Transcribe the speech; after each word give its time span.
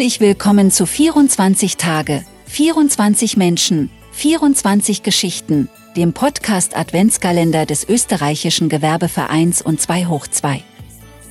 Herzlich 0.00 0.20
willkommen 0.20 0.70
zu 0.70 0.86
24 0.86 1.76
Tage, 1.76 2.24
24 2.46 3.36
Menschen, 3.36 3.90
24 4.12 5.02
Geschichten, 5.02 5.68
dem 5.94 6.14
Podcast 6.14 6.74
Adventskalender 6.74 7.66
des 7.66 7.86
österreichischen 7.86 8.70
Gewerbevereins 8.70 9.60
und 9.60 9.78
2 9.78 10.06
hoch 10.06 10.26
2. 10.26 10.62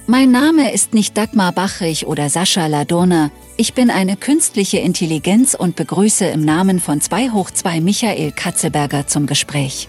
Mein 0.05 0.29
Name 0.29 0.71
ist 0.71 0.93
nicht 0.93 1.17
Dagmar 1.17 1.51
Bachrich 1.51 2.05
oder 2.05 2.29
Sascha 2.29 2.67
Ladurner, 2.67 3.31
ich 3.57 3.73
bin 3.73 3.89
eine 3.89 4.15
künstliche 4.15 4.77
Intelligenz 4.77 5.55
und 5.55 5.75
begrüße 5.75 6.25
im 6.25 6.45
Namen 6.45 6.79
von 6.79 7.01
2 7.01 7.31
hoch 7.31 7.49
2 7.49 7.81
Michael 7.81 8.31
Katzelberger 8.33 9.07
zum 9.07 9.25
Gespräch. 9.25 9.87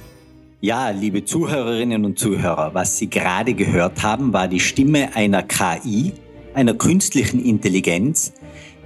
Ja, 0.63 0.89
liebe 0.89 1.27
Zuhörerinnen 1.27 2.07
und 2.07 2.19
Zuhörer, 2.19 2.71
was 2.73 2.97
Sie 2.97 3.11
gerade 3.11 3.53
gehört 3.53 4.03
haben, 4.03 4.33
war 4.33 4.49
die 4.49 4.61
Stimme 4.61 5.15
einer 5.15 5.43
KI, 5.43 6.15
einer 6.55 6.73
künstlichen 6.73 7.45
Intelligenz, 7.45 8.33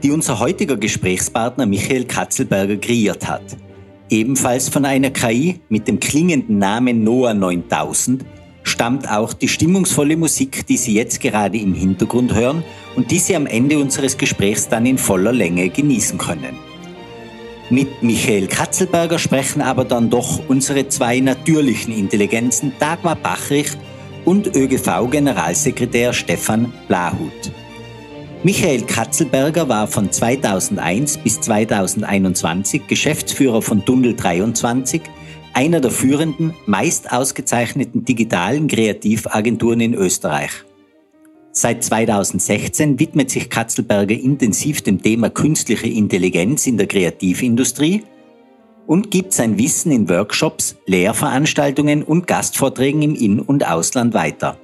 die 0.04 0.10
unser 0.10 0.38
heutiger 0.38 0.76
Gesprächspartner 0.76 1.64
Michael 1.64 2.04
Katzelberger 2.04 2.76
kreiert 2.76 3.26
hat. 3.26 3.56
Ebenfalls 4.10 4.68
von 4.68 4.84
einer 4.84 5.10
KI 5.10 5.60
mit 5.70 5.88
dem 5.88 5.98
klingenden 5.98 6.58
Namen 6.58 7.02
Noah 7.02 7.32
9000 7.32 8.22
stammt 8.64 9.10
auch 9.10 9.32
die 9.32 9.48
stimmungsvolle 9.48 10.18
Musik, 10.18 10.66
die 10.66 10.76
Sie 10.76 10.92
jetzt 10.92 11.20
gerade 11.20 11.56
im 11.56 11.72
Hintergrund 11.72 12.34
hören 12.34 12.62
und 12.96 13.10
die 13.10 13.18
Sie 13.18 13.34
am 13.34 13.46
Ende 13.46 13.78
unseres 13.78 14.18
Gesprächs 14.18 14.68
dann 14.68 14.84
in 14.84 14.98
voller 14.98 15.32
Länge 15.32 15.70
genießen 15.70 16.18
können. 16.18 16.58
Mit 17.70 18.02
Michael 18.02 18.46
Katzelberger 18.46 19.18
sprechen 19.18 19.62
aber 19.62 19.86
dann 19.86 20.10
doch 20.10 20.38
unsere 20.48 20.86
zwei 20.88 21.20
natürlichen 21.20 21.96
Intelligenzen 21.96 22.72
Dagmar 22.78 23.16
Bachrich 23.16 23.70
und 24.26 24.54
ÖGV-Generalsekretär 24.54 26.12
Stefan 26.12 26.70
Blahut. 26.88 27.52
Michael 28.44 28.82
Katzelberger 28.82 29.70
war 29.70 29.86
von 29.86 30.12
2001 30.12 31.16
bis 31.16 31.40
2021 31.40 32.86
Geschäftsführer 32.86 33.62
von 33.62 33.82
Dundel 33.86 34.14
23, 34.14 35.00
einer 35.54 35.80
der 35.80 35.90
führenden, 35.90 36.52
meist 36.66 37.10
ausgezeichneten 37.10 38.04
digitalen 38.04 38.68
Kreativagenturen 38.68 39.80
in 39.80 39.94
Österreich. 39.94 40.50
Seit 41.52 41.84
2016 41.84 43.00
widmet 43.00 43.30
sich 43.30 43.48
Katzelberger 43.48 44.14
intensiv 44.14 44.82
dem 44.82 45.00
Thema 45.00 45.30
künstliche 45.30 45.88
Intelligenz 45.88 46.66
in 46.66 46.76
der 46.76 46.86
Kreativindustrie 46.86 48.02
und 48.86 49.10
gibt 49.10 49.32
sein 49.32 49.56
Wissen 49.56 49.90
in 49.90 50.10
Workshops, 50.10 50.76
Lehrveranstaltungen 50.84 52.02
und 52.02 52.26
Gastvorträgen 52.26 53.00
im 53.00 53.14
In- 53.14 53.40
und 53.40 53.66
Ausland 53.66 54.12
weiter. 54.12 54.58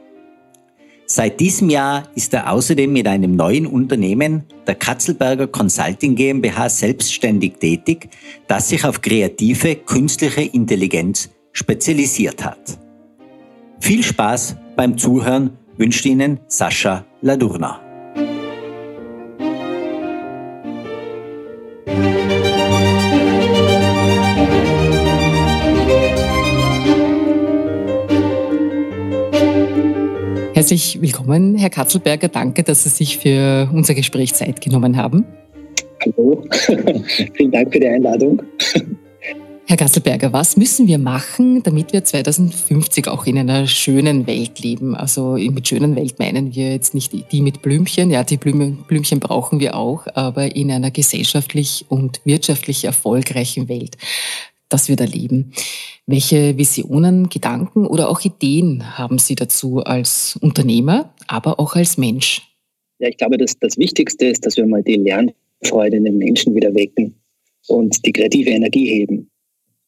Seit 1.13 1.41
diesem 1.41 1.71
Jahr 1.71 2.05
ist 2.15 2.35
er 2.35 2.53
außerdem 2.53 2.93
mit 2.93 3.09
einem 3.09 3.35
neuen 3.35 3.67
Unternehmen, 3.67 4.45
der 4.69 4.77
Katzelberger 4.77 5.49
Consulting 5.49 6.15
GmbH, 6.15 6.69
selbstständig 6.69 7.55
tätig, 7.59 8.11
das 8.47 8.69
sich 8.69 8.85
auf 8.85 9.01
kreative 9.01 9.75
künstliche 9.75 10.43
Intelligenz 10.43 11.29
spezialisiert 11.51 12.45
hat. 12.45 12.79
Viel 13.81 14.05
Spaß 14.05 14.55
beim 14.77 14.97
Zuhören 14.97 15.59
wünscht 15.77 16.07
Ihnen 16.07 16.39
Sascha 16.47 17.05
Ladurna. 17.23 17.90
Herzlich 30.61 31.01
willkommen, 31.01 31.57
Herr 31.57 31.71
Katzelberger. 31.71 32.29
Danke, 32.29 32.63
dass 32.63 32.83
Sie 32.83 32.91
sich 32.91 33.17
für 33.17 33.71
unser 33.73 33.95
Gespräch 33.95 34.35
Zeit 34.35 34.61
genommen 34.61 34.95
haben. 34.99 35.25
Hallo, 36.05 36.45
vielen 37.35 37.51
Dank 37.51 37.73
für 37.73 37.81
die 37.81 37.89
Einladung. 37.89 38.43
Herr 39.67 39.77
Gasselberger, 39.79 40.35
was 40.35 40.59
müssen 40.59 40.87
wir 40.87 40.99
machen, 40.99 41.63
damit 41.63 41.95
wir 41.95 42.05
2050 42.05 43.09
auch 43.09 43.25
in 43.25 43.39
einer 43.39 43.67
schönen 43.69 44.27
Welt 44.27 44.59
leben? 44.59 44.95
Also 44.95 45.39
mit 45.39 45.67
schönen 45.67 45.97
Welt 45.97 46.19
meinen 46.19 46.55
wir 46.55 46.73
jetzt 46.73 46.93
nicht 46.93 47.13
die 47.33 47.41
mit 47.41 47.63
Blümchen, 47.63 48.11
ja, 48.11 48.23
die 48.23 48.37
Blümchen 48.37 49.19
brauchen 49.19 49.61
wir 49.61 49.77
auch, 49.77 50.09
aber 50.13 50.55
in 50.55 50.71
einer 50.71 50.91
gesellschaftlich 50.91 51.87
und 51.89 52.21
wirtschaftlich 52.25 52.85
erfolgreichen 52.85 53.71
Welt, 53.71 53.97
dass 54.71 54.89
wir 54.89 54.97
da 54.97 55.05
leben. 55.05 55.53
Welche 56.07 56.57
Visionen, 56.57 57.29
Gedanken 57.29 57.87
oder 57.87 58.09
auch 58.09 58.23
Ideen 58.25 58.99
haben 58.99 59.19
Sie 59.19 59.35
dazu 59.35 59.81
als 59.81 60.39
Unternehmer, 60.41 61.15
aber 61.27 61.61
auch 61.61 61.77
als 61.77 61.99
Mensch? 61.99 62.43
Ja, 62.99 63.09
ich 63.09 63.17
glaube, 63.17 63.39
dass 63.39 63.59
das 63.59 63.77
Wichtigste 63.77 64.27
ist, 64.27 64.45
dass 64.47 64.57
wir 64.57 64.67
mal 64.67 64.83
die 64.83 64.97
Lernfreude 64.97 65.97
in 65.97 66.05
den 66.05 66.19
Menschen 66.19 66.55
wieder 66.55 66.75
wecken 66.75 67.15
und 67.69 68.05
die 68.05 68.13
kreative 68.13 68.51
Energie 68.51 68.89
heben. 68.89 69.31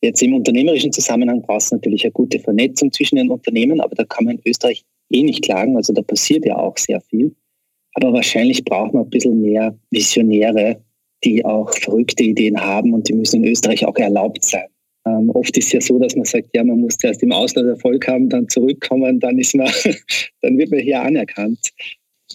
Jetzt 0.00 0.22
im 0.22 0.34
unternehmerischen 0.34 0.92
Zusammenhang 0.92 1.42
braucht 1.42 1.62
es 1.62 1.70
natürlich 1.70 2.04
eine 2.04 2.12
gute 2.12 2.40
Vernetzung 2.40 2.92
zwischen 2.92 3.16
den 3.16 3.30
Unternehmen, 3.30 3.80
aber 3.80 3.94
da 3.94 4.04
kann 4.04 4.24
man 4.24 4.36
in 4.36 4.50
Österreich 4.50 4.84
eh 5.10 5.22
nicht 5.22 5.44
klagen. 5.44 5.76
Also 5.76 5.92
da 5.92 6.02
passiert 6.02 6.44
ja 6.44 6.56
auch 6.56 6.76
sehr 6.76 7.00
viel. 7.00 7.34
Aber 7.94 8.12
wahrscheinlich 8.12 8.64
braucht 8.64 8.94
man 8.94 9.04
ein 9.04 9.10
bisschen 9.10 9.40
mehr 9.40 9.78
Visionäre, 9.90 10.82
die 11.24 11.44
auch 11.44 11.72
verrückte 11.72 12.24
Ideen 12.24 12.60
haben 12.60 12.94
und 12.94 13.08
die 13.08 13.12
müssen 13.12 13.44
in 13.44 13.50
Österreich 13.50 13.86
auch 13.86 13.96
erlaubt 13.96 14.44
sein. 14.44 14.66
Ähm, 15.04 15.30
oft 15.30 15.56
ist 15.58 15.72
ja 15.72 15.80
so, 15.80 15.98
dass 15.98 16.14
man 16.14 16.24
sagt, 16.24 16.48
ja, 16.54 16.62
man 16.62 16.80
muss 16.80 16.96
erst 17.02 17.22
im 17.22 17.32
Ausland 17.32 17.68
Erfolg 17.68 18.06
haben, 18.06 18.28
dann 18.28 18.48
zurückkommen, 18.48 19.18
dann 19.18 19.38
ist 19.38 19.54
man, 19.54 19.68
dann 20.42 20.58
wird 20.58 20.70
man 20.70 20.80
hier 20.80 21.02
anerkannt. 21.02 21.58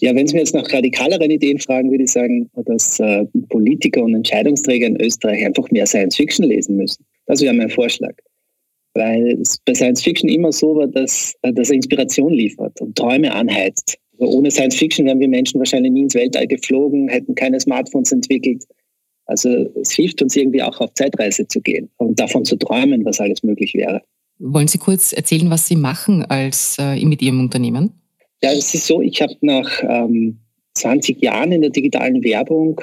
Ja, 0.00 0.14
wenn 0.14 0.28
Sie 0.28 0.34
mir 0.34 0.40
jetzt 0.40 0.54
nach 0.54 0.72
radikaleren 0.72 1.30
Ideen 1.30 1.58
fragen, 1.58 1.90
würde 1.90 2.04
ich 2.04 2.10
sagen, 2.10 2.48
dass 2.66 3.00
äh, 3.00 3.24
Politiker 3.48 4.02
und 4.02 4.14
Entscheidungsträger 4.14 4.86
in 4.86 5.00
Österreich 5.00 5.44
einfach 5.44 5.68
mehr 5.70 5.86
Science 5.86 6.16
Fiction 6.16 6.46
lesen 6.46 6.76
müssen. 6.76 7.04
Das 7.26 7.40
wäre 7.40 7.54
mein 7.54 7.70
Vorschlag. 7.70 8.14
Weil 8.94 9.38
es 9.40 9.58
bei 9.64 9.74
Science 9.74 10.02
Fiction 10.02 10.28
immer 10.28 10.52
so 10.52 10.76
war, 10.76 10.86
dass, 10.86 11.34
äh, 11.42 11.52
dass 11.52 11.70
er 11.70 11.76
Inspiration 11.76 12.32
liefert 12.32 12.80
und 12.80 12.96
Träume 12.96 13.32
anheizt. 13.32 13.98
Also 14.18 14.32
ohne 14.32 14.50
Science 14.50 14.76
Fiction 14.76 15.06
wären 15.06 15.20
wir 15.20 15.28
Menschen 15.28 15.58
wahrscheinlich 15.58 15.92
nie 15.92 16.02
ins 16.02 16.14
Weltall 16.14 16.46
geflogen, 16.46 17.08
hätten 17.08 17.34
keine 17.34 17.58
Smartphones 17.58 18.12
entwickelt. 18.12 18.64
Also 19.28 19.70
es 19.80 19.92
hilft 19.92 20.22
uns 20.22 20.34
irgendwie 20.34 20.62
auch 20.62 20.80
auf 20.80 20.92
Zeitreise 20.94 21.46
zu 21.46 21.60
gehen 21.60 21.90
und 21.98 22.18
davon 22.18 22.44
zu 22.44 22.56
träumen, 22.56 23.04
was 23.04 23.20
alles 23.20 23.42
möglich 23.42 23.74
wäre. 23.74 24.02
Wollen 24.38 24.68
Sie 24.68 24.78
kurz 24.78 25.12
erzählen, 25.12 25.50
was 25.50 25.68
Sie 25.68 25.76
machen 25.76 26.24
als 26.24 26.76
äh, 26.78 27.04
mit 27.04 27.22
Ihrem 27.22 27.40
Unternehmen? 27.40 27.92
Ja, 28.42 28.52
es 28.52 28.72
ist 28.74 28.86
so, 28.86 29.02
ich 29.02 29.20
habe 29.20 29.34
nach 29.42 29.82
ähm, 29.82 30.38
20 30.74 31.20
Jahren 31.20 31.52
in 31.52 31.60
der 31.60 31.70
digitalen 31.70 32.22
Werbung 32.24 32.80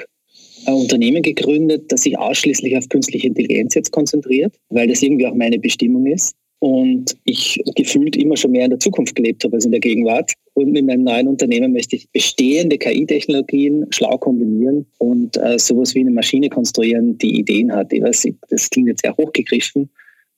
ein 0.66 0.74
Unternehmen 0.74 1.22
gegründet, 1.22 1.90
das 1.90 2.02
sich 2.02 2.18
ausschließlich 2.18 2.76
auf 2.76 2.88
künstliche 2.88 3.26
Intelligenz 3.26 3.74
jetzt 3.74 3.90
konzentriert, 3.90 4.54
weil 4.68 4.86
das 4.86 5.02
irgendwie 5.02 5.26
auch 5.26 5.34
meine 5.34 5.58
Bestimmung 5.58 6.06
ist. 6.06 6.36
Und 6.66 7.16
ich 7.22 7.62
gefühlt 7.76 8.16
immer 8.16 8.36
schon 8.36 8.50
mehr 8.50 8.64
in 8.64 8.70
der 8.70 8.80
Zukunft 8.80 9.14
gelebt 9.14 9.44
habe 9.44 9.54
als 9.54 9.66
in 9.66 9.70
der 9.70 9.78
Gegenwart. 9.78 10.32
Und 10.54 10.72
mit 10.72 10.84
meinem 10.84 11.04
neuen 11.04 11.28
Unternehmen 11.28 11.72
möchte 11.72 11.94
ich 11.94 12.10
bestehende 12.10 12.76
KI-Technologien 12.76 13.86
schlau 13.90 14.18
kombinieren 14.18 14.84
und 14.98 15.36
äh, 15.36 15.60
sowas 15.60 15.94
wie 15.94 16.00
eine 16.00 16.10
Maschine 16.10 16.48
konstruieren, 16.48 17.16
die 17.18 17.38
Ideen 17.38 17.72
hat. 17.72 17.92
Ich 17.92 18.02
weiß, 18.02 18.26
das 18.48 18.68
klingt 18.68 18.88
jetzt 18.88 19.02
sehr 19.02 19.16
hochgegriffen, 19.16 19.88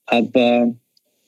aber 0.05 0.71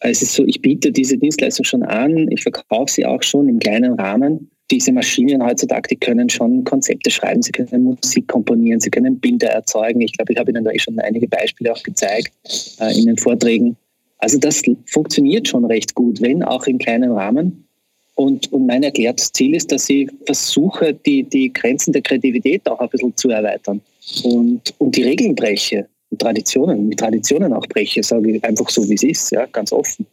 es 0.01 0.21
ist 0.21 0.35
so, 0.35 0.45
ich 0.45 0.61
biete 0.61 0.93
diese 0.93 1.17
Dienstleistung 1.17 1.65
schon 1.65 1.83
an, 1.83 2.31
ich 2.31 2.43
verkaufe 2.43 2.93
sie 2.93 3.07
auch 3.07 3.23
schon 3.23 3.49
im 3.49 3.59
kleinen 3.59 3.95
Rahmen 3.95 4.51
diese 4.71 4.93
Maschinen 4.93 5.43
heutzutage, 5.43 5.89
die 5.89 5.97
können 5.97 6.29
schon 6.29 6.63
Konzepte 6.65 7.11
schreiben, 7.11 7.41
sie 7.41 7.53
können 7.53 7.85
Musik 7.85 8.29
komponieren, 8.29 8.81
sie 8.81 8.91
können 8.91 9.19
Bilder 9.19 9.49
erzeugen. 9.49 10.03
Ich 10.03 10.13
glaube, 10.13 10.35
ich 10.35 10.39
habe 10.39 10.51
Ihnen 10.51 10.63
da 10.63 10.71
eh 10.71 10.79
schon 10.79 10.99
einige 10.99 11.27
Beispiele 11.27 11.73
auch 11.73 11.83
gezeigt 11.83 12.33
äh, 12.81 12.97
in 12.99 13.07
den 13.07 13.17
Vorträgen. 13.17 13.79
Also 14.21 14.39
das 14.39 14.63
funktioniert 14.87 15.49
schon 15.49 15.65
recht 15.65 15.95
gut, 15.95 16.21
wenn 16.21 16.43
auch 16.43 16.67
im 16.67 16.79
kleinen 16.79 17.13
Rahmen. 17.13 17.67
Und, 18.15 18.53
und 18.53 18.67
mein 18.67 18.83
erklärtes 18.83 19.33
Ziel 19.33 19.55
ist, 19.55 19.73
dass 19.73 19.89
ich 19.89 20.09
versuche, 20.27 20.93
die, 20.93 21.23
die 21.23 21.53
Grenzen 21.53 21.93
der 21.93 22.03
Kreativität 22.03 22.69
auch 22.69 22.79
ein 22.81 22.89
bisschen 22.91 23.17
zu 23.17 23.31
erweitern 23.31 23.81
und, 24.25 24.75
und 24.79 24.95
die 24.95 25.05
Regeln 25.05 25.35
breche 25.35 25.87
Traditionen, 26.19 26.91
die 26.91 26.97
Traditionen 26.97 27.53
auch 27.53 27.67
breche, 27.67 28.03
sage 28.03 28.33
ich 28.33 28.45
einfach 28.45 28.69
so, 28.69 28.89
wie 28.89 28.95
es 28.95 29.03
ist, 29.03 29.31
ja, 29.31 29.47
ganz 29.47 29.73
offen. 29.73 30.07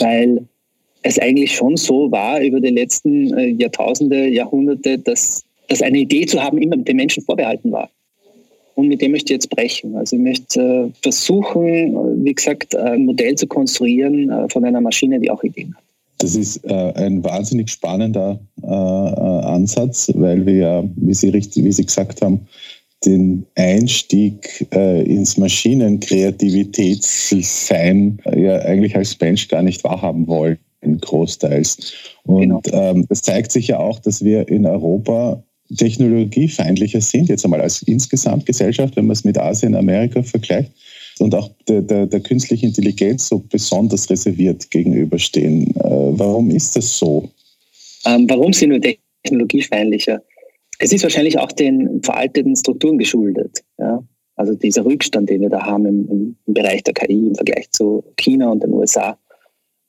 Weil 0.00 0.44
es 1.02 1.18
eigentlich 1.18 1.54
schon 1.54 1.76
so 1.76 2.10
war 2.10 2.40
über 2.40 2.60
die 2.60 2.70
letzten 2.70 3.32
äh, 3.38 3.46
Jahrtausende, 3.46 4.28
Jahrhunderte, 4.28 4.98
dass, 4.98 5.44
dass 5.68 5.82
eine 5.82 5.98
Idee 5.98 6.26
zu 6.26 6.42
haben 6.42 6.58
immer 6.58 6.76
mit 6.76 6.88
den 6.88 6.96
Menschen 6.96 7.22
vorbehalten 7.22 7.70
war. 7.70 7.88
Und 8.78 8.86
mit 8.86 9.02
dem 9.02 9.10
möchte 9.10 9.32
ich 9.32 9.38
jetzt 9.38 9.50
brechen. 9.50 9.96
Also 9.96 10.14
ich 10.14 10.22
möchte 10.22 10.60
äh, 10.60 10.88
versuchen, 11.02 11.66
äh, 11.66 12.24
wie 12.24 12.32
gesagt, 12.32 12.76
ein 12.76 13.06
Modell 13.06 13.34
zu 13.34 13.48
konstruieren 13.48 14.30
äh, 14.30 14.48
von 14.48 14.64
einer 14.64 14.80
Maschine, 14.80 15.18
die 15.18 15.32
auch 15.32 15.42
Ideen 15.42 15.74
hat. 15.74 15.82
Das 16.18 16.36
ist 16.36 16.64
äh, 16.64 16.92
ein 16.94 17.24
wahnsinnig 17.24 17.70
spannender 17.70 18.38
äh, 18.62 18.68
Ansatz, 18.68 20.12
weil 20.14 20.46
wir 20.46 20.54
ja, 20.54 20.84
wie 20.94 21.12
Sie, 21.12 21.30
richtig, 21.30 21.64
wie 21.64 21.72
Sie 21.72 21.86
gesagt 21.86 22.22
haben, 22.22 22.46
den 23.04 23.44
Einstieg 23.56 24.66
ins 24.72 25.36
Maschinenkreativitätssein 25.36 28.18
ja 28.34 28.60
eigentlich 28.60 28.96
als 28.96 29.20
Mensch 29.20 29.48
gar 29.48 29.62
nicht 29.62 29.84
wahrhaben 29.84 30.26
wollen 30.26 30.58
großteils. 31.00 31.92
Und 32.24 32.40
genau. 32.40 32.60
ähm, 32.72 33.06
es 33.08 33.22
zeigt 33.22 33.52
sich 33.52 33.68
ja 33.68 33.78
auch, 33.78 34.00
dass 34.00 34.24
wir 34.24 34.48
in 34.48 34.66
Europa 34.66 35.44
technologiefeindlicher 35.76 37.00
sind, 37.00 37.28
jetzt 37.28 37.44
einmal 37.44 37.60
als 37.60 37.82
insgesamt 37.82 38.46
Gesellschaft, 38.46 38.96
wenn 38.96 39.06
man 39.06 39.12
es 39.12 39.24
mit 39.24 39.38
Asien, 39.38 39.74
Amerika 39.74 40.22
vergleicht, 40.22 40.72
und 41.20 41.34
auch 41.34 41.50
der, 41.66 41.82
der, 41.82 42.06
der 42.06 42.20
künstlichen 42.20 42.66
Intelligenz 42.66 43.28
so 43.28 43.40
besonders 43.40 44.08
reserviert 44.08 44.70
gegenüberstehen. 44.70 45.74
Äh, 45.76 45.80
warum 46.18 46.50
ist 46.50 46.76
das 46.76 46.96
so? 46.96 47.28
Ähm, 48.06 48.26
warum 48.28 48.52
sind 48.52 48.70
wir 48.70 48.96
technologiefeindlicher? 49.24 50.22
Es 50.78 50.92
ist 50.92 51.02
wahrscheinlich 51.02 51.38
auch 51.38 51.50
den 51.50 52.00
veralteten 52.02 52.54
Strukturen 52.54 52.98
geschuldet. 52.98 53.64
Ja? 53.78 54.02
Also 54.36 54.54
dieser 54.54 54.84
Rückstand, 54.84 55.28
den 55.28 55.40
wir 55.40 55.50
da 55.50 55.66
haben 55.66 55.86
im, 55.86 56.36
im 56.46 56.54
Bereich 56.54 56.84
der 56.84 56.94
KI 56.94 57.26
im 57.28 57.34
Vergleich 57.34 57.70
zu 57.72 58.04
China 58.16 58.50
und 58.52 58.62
den 58.62 58.72
USA. 58.72 59.18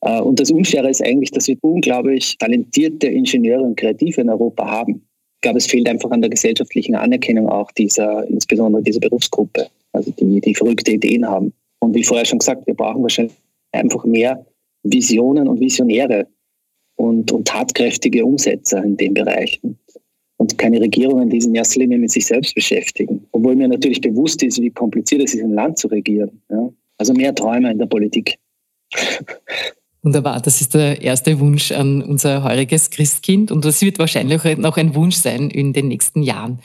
Äh, 0.02 0.22
und 0.22 0.40
das 0.40 0.50
Unfaire 0.50 0.90
ist 0.90 1.04
eigentlich, 1.04 1.32
dass 1.32 1.48
wir 1.48 1.58
unglaublich 1.62 2.38
talentierte 2.38 3.08
Ingenieure 3.08 3.62
und 3.62 3.78
Kreative 3.78 4.22
in 4.22 4.30
Europa 4.30 4.66
haben. 4.66 5.09
Ich 5.40 5.42
glaube, 5.42 5.60
es 5.60 5.68
fehlt 5.68 5.88
einfach 5.88 6.12
an 6.12 6.20
der 6.20 6.30
gesellschaftlichen 6.30 6.96
Anerkennung 6.96 7.48
auch 7.48 7.72
dieser, 7.72 8.28
insbesondere 8.28 8.84
dieser 8.84 9.00
Berufsgruppe, 9.00 9.68
also 9.94 10.12
die, 10.12 10.42
die 10.42 10.54
verrückte 10.54 10.92
Ideen 10.92 11.26
haben. 11.26 11.54
Und 11.80 11.96
wie 11.96 12.04
vorher 12.04 12.26
schon 12.26 12.40
gesagt, 12.40 12.68
wir 12.68 12.74
brauchen 12.74 13.02
wahrscheinlich 13.04 13.36
einfach 13.72 14.04
mehr 14.04 14.46
Visionen 14.84 15.48
und 15.48 15.62
Visionäre 15.62 16.28
und, 16.98 17.32
und 17.32 17.48
tatkräftige 17.48 18.26
Umsetzer 18.26 18.84
in 18.84 18.98
dem 18.98 19.14
Bereich. 19.14 19.62
Und 20.36 20.58
keine 20.58 20.82
Regierungen, 20.82 21.30
die 21.30 21.40
sich 21.40 21.50
in 21.50 21.56
erster 21.56 21.80
Linie 21.80 22.00
mit 22.00 22.12
sich 22.12 22.26
selbst 22.26 22.54
beschäftigen. 22.54 23.26
Obwohl 23.32 23.56
mir 23.56 23.70
natürlich 23.70 24.02
bewusst 24.02 24.44
ist, 24.44 24.62
wie 24.62 24.72
kompliziert 24.72 25.22
es 25.24 25.36
ist, 25.36 25.42
ein 25.42 25.54
Land 25.54 25.80
zu 25.80 25.88
regieren. 25.88 26.42
Ja? 26.50 26.70
Also 26.98 27.14
mehr 27.14 27.34
Träume 27.34 27.72
in 27.72 27.80
der 27.80 27.86
Politik. 27.86 28.38
Wunderbar, 30.02 30.40
das 30.40 30.62
ist 30.62 30.74
der 30.76 31.02
erste 31.02 31.40
Wunsch 31.40 31.72
an 31.72 32.02
unser 32.02 32.44
heuriges 32.44 32.90
Christkind 32.90 33.52
und 33.52 33.66
das 33.66 33.82
wird 33.82 34.00
wahrscheinlich 34.00 34.58
noch 34.58 34.78
ein 34.78 34.96
Wunsch 34.96 35.18
sein 35.18 35.50
in 35.50 35.74
den 35.74 35.90
nächsten 35.90 36.24
Jahren. 36.24 36.60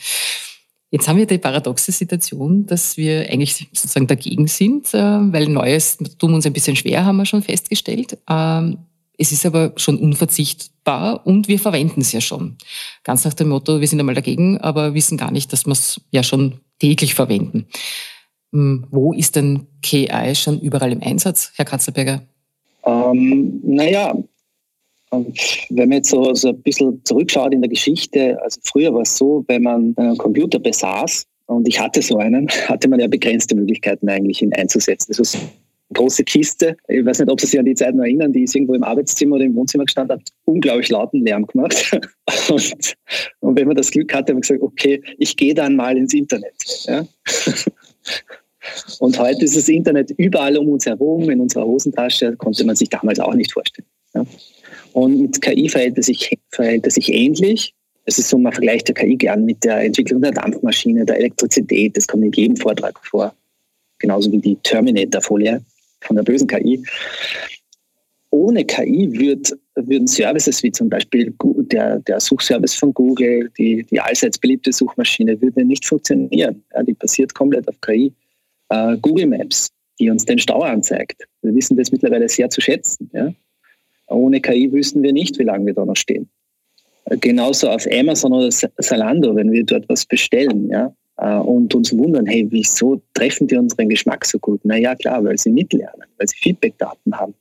Jetzt 0.90 1.08
haben 1.08 1.18
wir 1.18 1.26
die 1.26 1.38
paradoxe 1.38 1.90
Situation, 1.90 2.66
dass 2.66 2.96
wir 2.96 3.28
eigentlich 3.28 3.68
sozusagen 3.72 4.06
dagegen 4.06 4.46
sind, 4.46 4.94
äh, 4.94 4.98
weil 4.98 5.48
Neues 5.48 5.98
tun 6.18 6.34
uns 6.34 6.46
ein 6.46 6.52
bisschen 6.52 6.76
schwer, 6.76 7.04
haben 7.04 7.16
wir 7.16 7.26
schon 7.26 7.42
festgestellt. 7.42 8.16
Ähm, 8.30 8.78
es 9.18 9.32
ist 9.32 9.44
aber 9.44 9.72
schon 9.76 9.98
unverzichtbar 9.98 11.26
und 11.26 11.48
wir 11.48 11.58
verwenden 11.58 12.00
es 12.02 12.12
ja 12.12 12.20
schon. 12.20 12.56
Ganz 13.02 13.24
nach 13.24 13.34
dem 13.34 13.48
Motto, 13.48 13.80
wir 13.80 13.88
sind 13.88 13.98
einmal 13.98 14.14
dagegen, 14.14 14.58
aber 14.58 14.94
wissen 14.94 15.18
gar 15.18 15.32
nicht, 15.32 15.52
dass 15.52 15.66
wir 15.66 15.72
es 15.72 16.00
ja 16.12 16.22
schon 16.22 16.60
täglich 16.78 17.14
verwenden. 17.14 17.66
Hm, 18.52 18.86
wo 18.90 19.12
ist 19.12 19.34
denn 19.34 19.66
KI 19.82 20.34
schon 20.36 20.60
überall 20.60 20.92
im 20.92 21.02
Einsatz, 21.02 21.50
Herr 21.56 21.64
Katzelberger? 21.64 22.22
Ähm, 22.86 23.60
naja, 23.62 24.14
wenn 25.10 25.88
man 25.88 25.92
jetzt 25.92 26.10
so, 26.10 26.34
so 26.34 26.48
ein 26.48 26.62
bisschen 26.62 27.00
zurückschaut 27.04 27.52
in 27.52 27.60
der 27.60 27.70
Geschichte, 27.70 28.40
also 28.42 28.60
früher 28.64 28.92
war 28.92 29.02
es 29.02 29.16
so, 29.16 29.44
wenn 29.48 29.62
man 29.62 29.94
einen 29.96 30.18
Computer 30.18 30.58
besaß, 30.58 31.26
und 31.46 31.68
ich 31.68 31.78
hatte 31.78 32.02
so 32.02 32.18
einen, 32.18 32.48
hatte 32.68 32.88
man 32.88 33.00
ja 33.00 33.06
begrenzte 33.06 33.54
Möglichkeiten 33.54 34.08
eigentlich 34.08 34.42
ihn 34.42 34.52
einzusetzen. 34.54 35.06
Das 35.10 35.18
ist 35.18 35.34
eine 35.36 35.50
große 35.92 36.24
Kiste. 36.24 36.76
Ich 36.88 37.04
weiß 37.04 37.18
nicht, 37.20 37.30
ob 37.30 37.40
Sie 37.40 37.46
sich 37.46 37.58
an 37.58 37.66
die 37.66 37.74
Zeit 37.74 37.94
noch 37.94 38.04
erinnern, 38.04 38.32
die 38.32 38.44
ist 38.44 38.54
irgendwo 38.54 38.74
im 38.74 38.82
Arbeitszimmer 38.82 39.36
oder 39.36 39.44
im 39.44 39.54
Wohnzimmer 39.54 39.84
gestanden, 39.84 40.18
hat 40.18 40.28
unglaublich 40.46 40.88
lauten 40.88 41.24
Lärm 41.24 41.46
gemacht. 41.46 41.98
Und, 42.48 42.94
und 43.40 43.58
wenn 43.58 43.66
man 43.66 43.76
das 43.76 43.90
Glück 43.90 44.12
hatte, 44.12 44.32
hat 44.32 44.34
man 44.34 44.40
gesagt, 44.40 44.62
okay, 44.62 45.02
ich 45.18 45.36
gehe 45.36 45.54
dann 45.54 45.76
mal 45.76 45.96
ins 45.96 46.14
Internet. 46.14 46.54
Ja? 46.86 47.06
Und 48.98 49.18
heute 49.18 49.44
ist 49.44 49.56
das 49.56 49.68
Internet 49.68 50.10
überall 50.16 50.56
um 50.56 50.68
uns 50.68 50.86
herum, 50.86 51.28
in 51.30 51.40
unserer 51.40 51.64
Hosentasche, 51.64 52.36
konnte 52.36 52.64
man 52.64 52.76
sich 52.76 52.88
damals 52.88 53.20
auch 53.20 53.34
nicht 53.34 53.52
vorstellen. 53.52 53.86
Ja. 54.14 54.24
Und 54.92 55.20
mit 55.20 55.40
KI 55.40 55.68
verhält 55.68 55.98
es, 55.98 56.06
sich, 56.06 56.38
verhält 56.50 56.86
es 56.86 56.94
sich 56.94 57.12
ähnlich. 57.12 57.74
Es 58.06 58.18
ist 58.18 58.28
so, 58.28 58.38
man 58.38 58.52
vergleicht 58.52 58.88
der 58.88 58.94
KI 58.94 59.16
gern 59.16 59.44
mit 59.44 59.64
der 59.64 59.80
Entwicklung 59.80 60.20
der 60.22 60.32
Dampfmaschine, 60.32 61.04
der 61.04 61.18
Elektrizität. 61.18 61.96
Das 61.96 62.06
kommt 62.06 62.24
in 62.24 62.32
jedem 62.32 62.56
Vortrag 62.56 62.98
vor. 63.04 63.34
Genauso 63.98 64.30
wie 64.30 64.38
die 64.38 64.56
Terminator-Folie 64.62 65.62
von 66.02 66.16
der 66.16 66.22
bösen 66.22 66.46
KI. 66.46 66.82
Ohne 68.30 68.64
KI 68.64 69.08
wird, 69.12 69.52
würden 69.76 70.06
Services 70.06 70.62
wie 70.62 70.72
zum 70.72 70.88
Beispiel 70.88 71.32
der, 71.70 72.00
der 72.00 72.20
Suchservice 72.20 72.74
von 72.74 72.92
Google, 72.92 73.50
die, 73.56 73.84
die 73.84 74.00
allseits 74.00 74.38
beliebte 74.38 74.72
Suchmaschine, 74.72 75.40
würde 75.40 75.64
nicht 75.64 75.86
funktionieren. 75.86 76.62
Ja, 76.74 76.82
die 76.82 76.94
basiert 76.94 77.34
komplett 77.34 77.68
auf 77.68 77.80
KI 77.80 78.12
äh, 78.68 78.96
Google 78.98 79.26
Maps, 79.26 79.70
die 79.98 80.10
uns 80.10 80.24
den 80.24 80.38
Stau 80.38 80.60
anzeigt. 80.60 81.26
Wir 81.42 81.54
wissen 81.54 81.76
das 81.76 81.92
mittlerweile 81.92 82.28
sehr 82.28 82.50
zu 82.50 82.60
schätzen. 82.60 83.10
Ja? 83.12 83.32
Ohne 84.08 84.40
KI 84.40 84.70
wüssten 84.72 85.02
wir 85.02 85.12
nicht, 85.12 85.38
wie 85.38 85.44
lange 85.44 85.66
wir 85.66 85.74
da 85.74 85.84
noch 85.84 85.96
stehen. 85.96 86.28
Äh, 87.06 87.16
genauso 87.18 87.68
auf 87.68 87.86
Amazon 87.90 88.32
oder 88.32 88.50
Zalando, 88.50 89.34
wenn 89.34 89.52
wir 89.52 89.64
dort 89.64 89.88
was 89.88 90.06
bestellen, 90.06 90.68
ja, 90.68 90.94
äh, 91.18 91.36
und 91.36 91.74
uns 91.74 91.96
wundern, 91.96 92.26
hey, 92.26 92.46
wieso 92.50 93.00
treffen 93.14 93.46
die 93.46 93.56
unseren 93.56 93.88
Geschmack 93.88 94.24
so 94.24 94.38
gut? 94.38 94.60
Na 94.64 94.76
ja, 94.76 94.94
klar, 94.94 95.24
weil 95.24 95.38
sie 95.38 95.50
mitlernen, 95.50 96.06
weil 96.18 96.28
sie 96.28 96.36
Feedbackdaten 96.36 97.16
haben. 97.18 97.34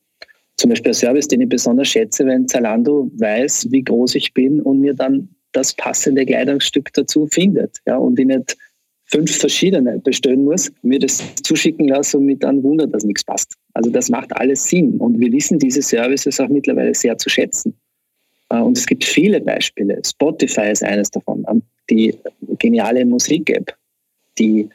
Zum 0.58 0.70
Beispiel 0.70 0.92
ein 0.92 0.96
Service, 0.96 1.28
den 1.28 1.42
ich 1.42 1.50
besonders 1.50 1.88
schätze, 1.88 2.26
wenn 2.26 2.48
Zalando 2.48 3.10
weiß, 3.18 3.68
wie 3.72 3.82
groß 3.82 4.16
ich 4.16 4.34
bin 4.34 4.62
und 4.62 4.80
mir 4.80 4.94
dann 4.94 5.30
das 5.52 5.74
passende 5.74 6.26
Kleidungsstück 6.26 6.94
dazu 6.94 7.28
findet, 7.28 7.78
ja, 7.86 7.98
und 7.98 8.20
ich 8.20 8.26
nicht 8.26 8.58
fünf 9.14 9.38
verschiedene 9.38 10.00
bestellen 10.00 10.44
muss, 10.44 10.72
mir 10.82 10.98
das 10.98 11.24
zuschicken 11.44 11.88
lasse 11.88 12.18
und 12.18 12.26
mit 12.26 12.44
dann 12.44 12.64
wundert, 12.64 12.92
dass 12.96 13.04
nichts 13.04 13.24
passt. 13.24 13.54
Also 13.76 13.92
das 13.92 14.10
macht 14.10 14.36
alles 14.36 14.66
Sinn 14.66 14.98
und 14.98 15.20
wir 15.20 15.32
wissen 15.32 15.60
diese 15.60 15.84
Services 15.84 16.40
auch 16.40 16.50
mittlerweile 16.50 16.96
sehr 16.96 17.16
zu 17.20 17.30
schätzen. 17.30 17.76
Äh, 18.50 18.60
und 18.60 18.76
es 18.76 18.88
gibt 18.88 19.04
viele 19.04 19.40
Beispiele. 19.40 20.02
Spotify 20.04 20.72
ist 20.72 20.84
eines 20.84 21.12
davon. 21.12 21.46
Ähm, 21.48 21.62
die 21.92 22.16
geniale 22.58 23.06
Musik-App, 23.06 23.76
die 24.40 24.68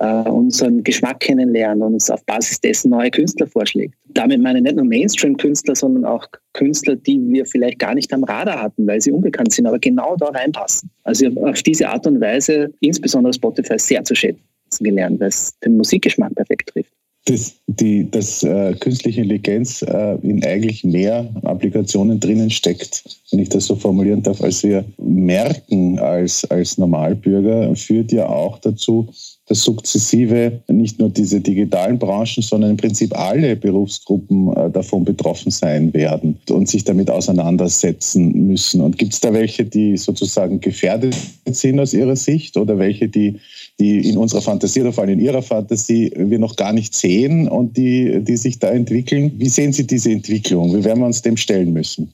unseren 0.00 0.82
Geschmack 0.82 1.20
kennenlernen 1.20 1.82
und 1.82 1.94
uns 1.94 2.10
auf 2.10 2.24
Basis 2.24 2.60
dessen 2.60 2.90
neue 2.90 3.10
Künstler 3.10 3.46
vorschlägt. 3.46 3.94
Damit 4.08 4.40
meine 4.40 4.58
ich 4.58 4.64
nicht 4.64 4.76
nur 4.76 4.86
Mainstream-Künstler, 4.86 5.74
sondern 5.74 6.06
auch 6.06 6.26
Künstler, 6.54 6.96
die 6.96 7.20
wir 7.28 7.44
vielleicht 7.44 7.78
gar 7.78 7.94
nicht 7.94 8.12
am 8.12 8.24
Radar 8.24 8.62
hatten, 8.62 8.86
weil 8.86 9.00
sie 9.00 9.12
unbekannt 9.12 9.52
sind, 9.52 9.66
aber 9.66 9.78
genau 9.78 10.16
da 10.16 10.26
reinpassen. 10.28 10.90
Also 11.04 11.28
auf 11.42 11.62
diese 11.62 11.88
Art 11.88 12.06
und 12.06 12.20
Weise 12.20 12.72
insbesondere 12.80 13.34
Spotify 13.34 13.78
sehr 13.78 14.02
zu 14.04 14.14
schätzen 14.14 14.42
gelernt, 14.80 15.20
weil 15.20 15.28
es 15.28 15.58
den 15.58 15.76
Musikgeschmack 15.76 16.34
perfekt 16.34 16.70
trifft 16.70 16.92
dass, 17.26 17.54
die, 17.66 18.10
dass 18.10 18.42
äh, 18.42 18.74
künstliche 18.80 19.20
Intelligenz 19.20 19.82
äh, 19.82 20.14
in 20.22 20.44
eigentlich 20.44 20.84
mehr 20.84 21.28
Applikationen 21.42 22.18
drinnen 22.18 22.50
steckt, 22.50 23.04
wenn 23.30 23.40
ich 23.40 23.50
das 23.50 23.66
so 23.66 23.76
formulieren 23.76 24.22
darf, 24.22 24.42
als 24.42 24.62
wir 24.62 24.84
merken 24.98 25.98
als, 25.98 26.44
als 26.50 26.78
Normalbürger, 26.78 27.74
führt 27.76 28.10
ja 28.12 28.28
auch 28.28 28.58
dazu, 28.58 29.08
dass 29.46 29.62
sukzessive 29.62 30.62
nicht 30.68 30.98
nur 30.98 31.10
diese 31.10 31.40
digitalen 31.40 31.98
Branchen, 31.98 32.42
sondern 32.42 32.70
im 32.70 32.76
Prinzip 32.76 33.16
alle 33.16 33.54
Berufsgruppen 33.54 34.56
äh, 34.56 34.70
davon 34.70 35.04
betroffen 35.04 35.50
sein 35.50 35.92
werden 35.92 36.38
und 36.48 36.68
sich 36.68 36.84
damit 36.84 37.10
auseinandersetzen 37.10 38.46
müssen. 38.46 38.80
Und 38.80 38.96
gibt 38.96 39.12
es 39.12 39.20
da 39.20 39.32
welche, 39.32 39.64
die 39.64 39.96
sozusagen 39.96 40.60
gefährdet 40.60 41.16
sind 41.46 41.80
aus 41.80 41.92
Ihrer 41.92 42.16
Sicht 42.16 42.56
oder 42.56 42.78
welche, 42.78 43.08
die 43.08 43.40
die 43.80 44.08
in 44.08 44.16
unserer 44.16 44.42
Fantasie 44.42 44.82
oder 44.82 44.92
vor 44.92 45.04
allem 45.04 45.14
in 45.14 45.20
Ihrer 45.20 45.42
Fantasie 45.42 46.12
wir 46.14 46.38
noch 46.38 46.54
gar 46.56 46.72
nicht 46.72 46.94
sehen 46.94 47.48
und 47.48 47.76
die, 47.76 48.20
die 48.22 48.36
sich 48.36 48.58
da 48.58 48.70
entwickeln. 48.70 49.32
Wie 49.36 49.48
sehen 49.48 49.72
Sie 49.72 49.86
diese 49.86 50.12
Entwicklung? 50.12 50.76
Wie 50.76 50.84
werden 50.84 51.00
wir 51.00 51.06
uns 51.06 51.22
dem 51.22 51.36
stellen 51.36 51.72
müssen? 51.72 52.12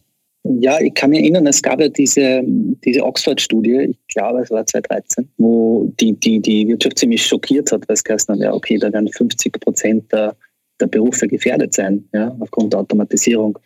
Ja, 0.60 0.80
ich 0.80 0.94
kann 0.94 1.10
mich 1.10 1.20
erinnern, 1.20 1.46
es 1.46 1.60
gab 1.60 1.80
ja 1.80 1.88
diese, 1.88 2.40
diese 2.44 3.02
Oxford-Studie, 3.02 3.88
ich 3.90 4.14
glaube, 4.14 4.42
es 4.42 4.50
war 4.50 4.64
2013, 4.64 5.28
wo 5.38 5.92
die, 5.98 6.12
die, 6.12 6.40
die 6.40 6.68
Wirtschaft 6.68 6.98
ziemlich 6.98 7.26
schockiert 7.26 7.72
hat, 7.72 7.88
weil 7.88 7.94
es 7.94 8.04
geheißen 8.04 8.34
hat, 8.34 8.40
ja, 8.40 8.54
okay, 8.54 8.78
da 8.78 8.92
werden 8.92 9.08
50 9.08 9.60
Prozent 9.60 10.12
der, 10.12 10.36
der 10.80 10.86
Berufe 10.86 11.26
gefährdet 11.26 11.74
sein, 11.74 12.08
ja, 12.14 12.36
aufgrund 12.38 12.74
der 12.74 12.80
Automatisierung. 12.80 13.58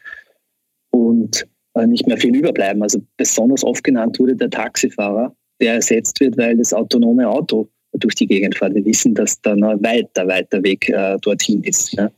Und 0.90 1.47
äh, 1.75 1.87
nicht 1.87 2.07
mehr 2.07 2.16
viel 2.16 2.35
überbleiben. 2.35 2.83
Also 2.83 3.00
besonders 3.16 3.62
oft 3.62 3.85
genannt 3.85 4.19
wurde 4.19 4.37
der 4.37 4.50
Taxifahrer, 4.50 5.35
der 5.61 5.75
ersetzt 5.75 6.19
wird, 6.21 6.37
weil 6.38 6.57
das 6.57 6.73
autonome 6.73 7.28
Auto 7.28 7.69
durch 7.93 8.15
die 8.15 8.27
Gegend 8.27 8.57
fahrt. 8.57 8.75
Wir 8.75 8.85
wissen, 8.85 9.15
dass 9.15 9.41
da 9.41 9.55
noch 9.55 9.83
weiter, 9.83 10.27
weiter 10.27 10.63
Weg 10.63 10.89
äh, 10.89 11.17
dorthin 11.21 11.63
ist. 11.65 11.93
Ja. 11.93 12.11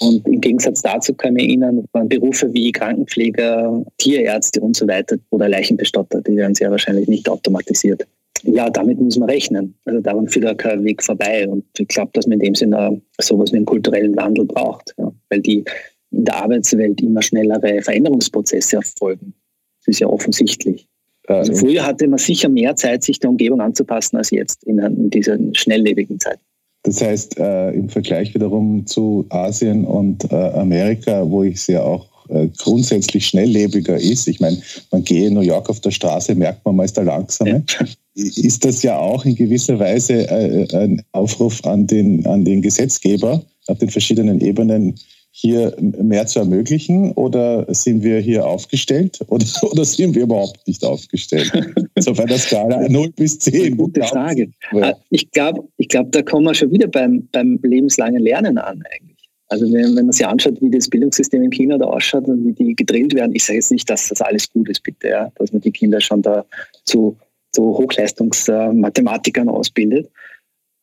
Und 0.00 0.26
im 0.26 0.40
Gegensatz 0.40 0.80
dazu 0.80 1.12
kann 1.14 1.36
ich 1.36 1.48
erinnern, 1.48 1.84
waren 1.92 2.08
Berufe 2.08 2.52
wie 2.54 2.72
Krankenpfleger, 2.72 3.84
Tierärzte 3.98 4.60
und 4.60 4.74
so 4.74 4.88
weiter 4.88 5.16
oder 5.28 5.48
Leichenbestatter, 5.48 6.22
die 6.22 6.36
werden 6.36 6.54
sehr 6.54 6.70
wahrscheinlich 6.70 7.06
nicht 7.06 7.28
automatisiert. 7.28 8.06
Ja, 8.42 8.70
damit 8.70 8.98
muss 8.98 9.18
man 9.18 9.28
rechnen. 9.28 9.74
Also 9.84 10.00
daran 10.00 10.26
führt 10.26 10.46
auch 10.46 10.56
kein 10.56 10.82
Weg 10.84 11.02
vorbei. 11.02 11.46
Und 11.46 11.64
ich 11.78 11.88
glaube, 11.88 12.10
dass 12.14 12.26
man 12.26 12.40
in 12.40 12.46
dem 12.46 12.54
Sinne 12.54 13.02
sowas 13.20 13.52
wie 13.52 13.56
einen 13.56 13.66
kulturellen 13.66 14.16
Wandel 14.16 14.46
braucht, 14.46 14.94
ja. 14.96 15.12
weil 15.28 15.40
die 15.40 15.64
in 16.10 16.24
der 16.24 16.42
Arbeitswelt 16.42 17.02
immer 17.02 17.20
schnellere 17.20 17.82
Veränderungsprozesse 17.82 18.76
erfolgen. 18.76 19.34
Das 19.80 19.88
ist 19.88 20.00
ja 20.00 20.06
offensichtlich. 20.06 20.88
Also 21.38 21.54
früher 21.54 21.86
hatte 21.86 22.08
man 22.08 22.18
sicher 22.18 22.48
mehr 22.48 22.76
Zeit, 22.76 23.04
sich 23.04 23.18
der 23.20 23.30
Umgebung 23.30 23.60
anzupassen, 23.60 24.16
als 24.16 24.30
jetzt 24.30 24.64
in, 24.64 24.78
in 24.78 25.10
dieser 25.10 25.38
schnelllebigen 25.52 26.18
Zeit. 26.18 26.38
Das 26.82 27.02
heißt, 27.02 27.38
äh, 27.38 27.70
im 27.72 27.88
Vergleich 27.88 28.34
wiederum 28.34 28.86
zu 28.86 29.26
Asien 29.28 29.84
und 29.84 30.30
äh, 30.32 30.34
Amerika, 30.34 31.28
wo 31.28 31.42
ich 31.42 31.56
es 31.56 31.66
ja 31.66 31.82
auch 31.82 32.08
äh, 32.30 32.48
grundsätzlich 32.58 33.26
schnelllebiger 33.26 33.96
ist. 33.96 34.28
Ich 34.28 34.40
meine, 34.40 34.56
man 34.90 35.04
gehe 35.04 35.26
in 35.26 35.34
New 35.34 35.40
York 35.40 35.68
auf 35.68 35.80
der 35.80 35.90
Straße, 35.90 36.34
merkt 36.34 36.64
man, 36.64 36.76
man 36.76 36.86
ist 36.86 36.96
der 36.96 37.04
Langsame. 37.04 37.64
Ja. 37.68 37.86
Ist 38.14 38.64
das 38.64 38.82
ja 38.82 38.98
auch 38.98 39.24
in 39.24 39.34
gewisser 39.34 39.78
Weise 39.78 40.28
äh, 40.28 40.66
ein 40.76 41.02
Aufruf 41.12 41.64
an 41.64 41.86
den, 41.86 42.26
an 42.26 42.44
den 42.44 42.62
Gesetzgeber 42.62 43.42
auf 43.66 43.78
den 43.78 43.90
verschiedenen 43.90 44.40
Ebenen, 44.40 44.94
hier 45.32 45.74
mehr 45.78 46.26
zu 46.26 46.40
ermöglichen 46.40 47.12
oder 47.12 47.72
sind 47.72 48.02
wir 48.02 48.18
hier 48.18 48.46
aufgestellt 48.46 49.20
oder, 49.28 49.46
oder 49.62 49.84
sind 49.84 50.14
wir 50.14 50.22
überhaupt 50.22 50.66
nicht 50.66 50.84
aufgestellt? 50.84 51.52
So 51.98 52.12
bei 52.12 52.24
der 52.24 52.38
Skala 52.38 52.88
0 52.88 53.10
bis 53.12 53.38
10. 53.38 53.76
Gute 53.76 54.02
Frage. 54.02 54.50
Ja. 54.72 54.96
Ich 55.10 55.30
glaube, 55.30 55.62
ich 55.76 55.88
glaub, 55.88 56.10
da 56.12 56.22
kommen 56.22 56.46
wir 56.46 56.54
schon 56.54 56.72
wieder 56.72 56.88
beim, 56.88 57.28
beim 57.32 57.58
lebenslangen 57.62 58.22
Lernen 58.22 58.58
an 58.58 58.82
eigentlich. 58.90 59.20
Also 59.50 59.66
wenn, 59.72 59.96
wenn 59.96 60.06
man 60.06 60.12
sich 60.12 60.26
anschaut, 60.26 60.60
wie 60.60 60.70
das 60.70 60.88
Bildungssystem 60.88 61.42
in 61.42 61.50
China 61.50 61.76
da 61.76 61.86
ausschaut 61.86 62.26
und 62.28 62.44
wie 62.44 62.52
die 62.52 62.76
gedrillt 62.76 63.14
werden, 63.14 63.34
ich 63.34 63.44
sage 63.44 63.56
jetzt 63.56 63.72
nicht, 63.72 63.90
dass 63.90 64.08
das 64.08 64.20
alles 64.20 64.48
gut 64.50 64.68
ist, 64.68 64.82
bitte, 64.82 65.08
ja, 65.08 65.32
dass 65.34 65.52
man 65.52 65.60
die 65.60 65.72
Kinder 65.72 66.00
schon 66.00 66.22
da 66.22 66.44
zu, 66.84 67.16
zu 67.52 67.76
Hochleistungsmathematikern 67.76 69.48
ausbildet. 69.48 70.08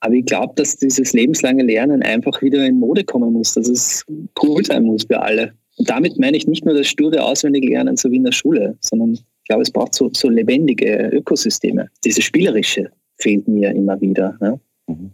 Aber 0.07 0.15
ich 0.15 0.25
glaube, 0.25 0.53
dass 0.55 0.77
dieses 0.77 1.11
lebenslange 1.11 1.63
Lernen 1.63 2.01
einfach 2.01 2.41
wieder 2.41 2.65
in 2.65 2.79
Mode 2.79 3.03
kommen 3.03 3.33
muss, 3.33 3.55
dass 3.55 3.67
es 3.67 4.05
cool 4.41 4.63
sein 4.63 4.83
muss 4.83 5.03
für 5.03 5.21
alle. 5.21 5.51
Und 5.75 5.89
damit 5.89 6.17
meine 6.17 6.37
ich 6.37 6.47
nicht 6.47 6.63
nur 6.63 6.75
das 6.75 6.87
sture 6.87 7.21
Auswendiglernen, 7.21 7.97
so 7.97 8.09
wie 8.09 8.15
in 8.15 8.23
der 8.23 8.31
Schule, 8.31 8.77
sondern 8.79 9.15
ich 9.15 9.49
glaube, 9.49 9.63
es 9.63 9.69
braucht 9.69 9.93
so, 9.93 10.09
so 10.13 10.29
lebendige 10.29 11.09
Ökosysteme. 11.11 11.89
Diese 12.05 12.21
spielerische 12.21 12.89
fehlt 13.17 13.49
mir 13.49 13.71
immer 13.71 13.99
wieder. 13.99 14.37
Ne? 14.39 14.57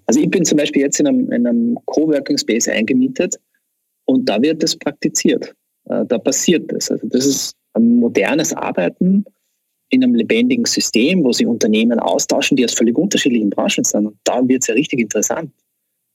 Also 0.05 0.19
ich 0.19 0.29
bin 0.29 0.45
zum 0.45 0.59
Beispiel 0.59 0.83
jetzt 0.83 0.99
in 0.99 1.07
einem, 1.07 1.31
in 1.31 1.47
einem 1.47 1.79
Coworking 1.85 2.37
Space 2.37 2.67
eingemietet 2.67 3.37
und 4.05 4.29
da 4.29 4.39
wird 4.43 4.61
das 4.61 4.75
praktiziert. 4.75 5.55
Äh, 5.85 6.05
da 6.05 6.19
passiert 6.19 6.71
das. 6.71 6.91
Also 6.91 7.07
das 7.07 7.25
ist 7.25 7.55
ein 7.73 7.95
modernes 7.95 8.53
Arbeiten 8.53 9.25
in 9.93 10.03
einem 10.03 10.15
lebendigen 10.15 10.65
System, 10.65 11.23
wo 11.23 11.31
sich 11.31 11.45
Unternehmen 11.45 11.99
austauschen, 11.99 12.57
die 12.57 12.65
aus 12.65 12.73
völlig 12.73 12.97
unterschiedlichen 12.97 13.49
Branchen 13.49 13.83
sind. 13.83 14.07
Und 14.07 14.17
da 14.23 14.47
wird 14.47 14.63
es 14.63 14.67
ja 14.67 14.73
richtig 14.73 14.99
interessant. 14.99 15.51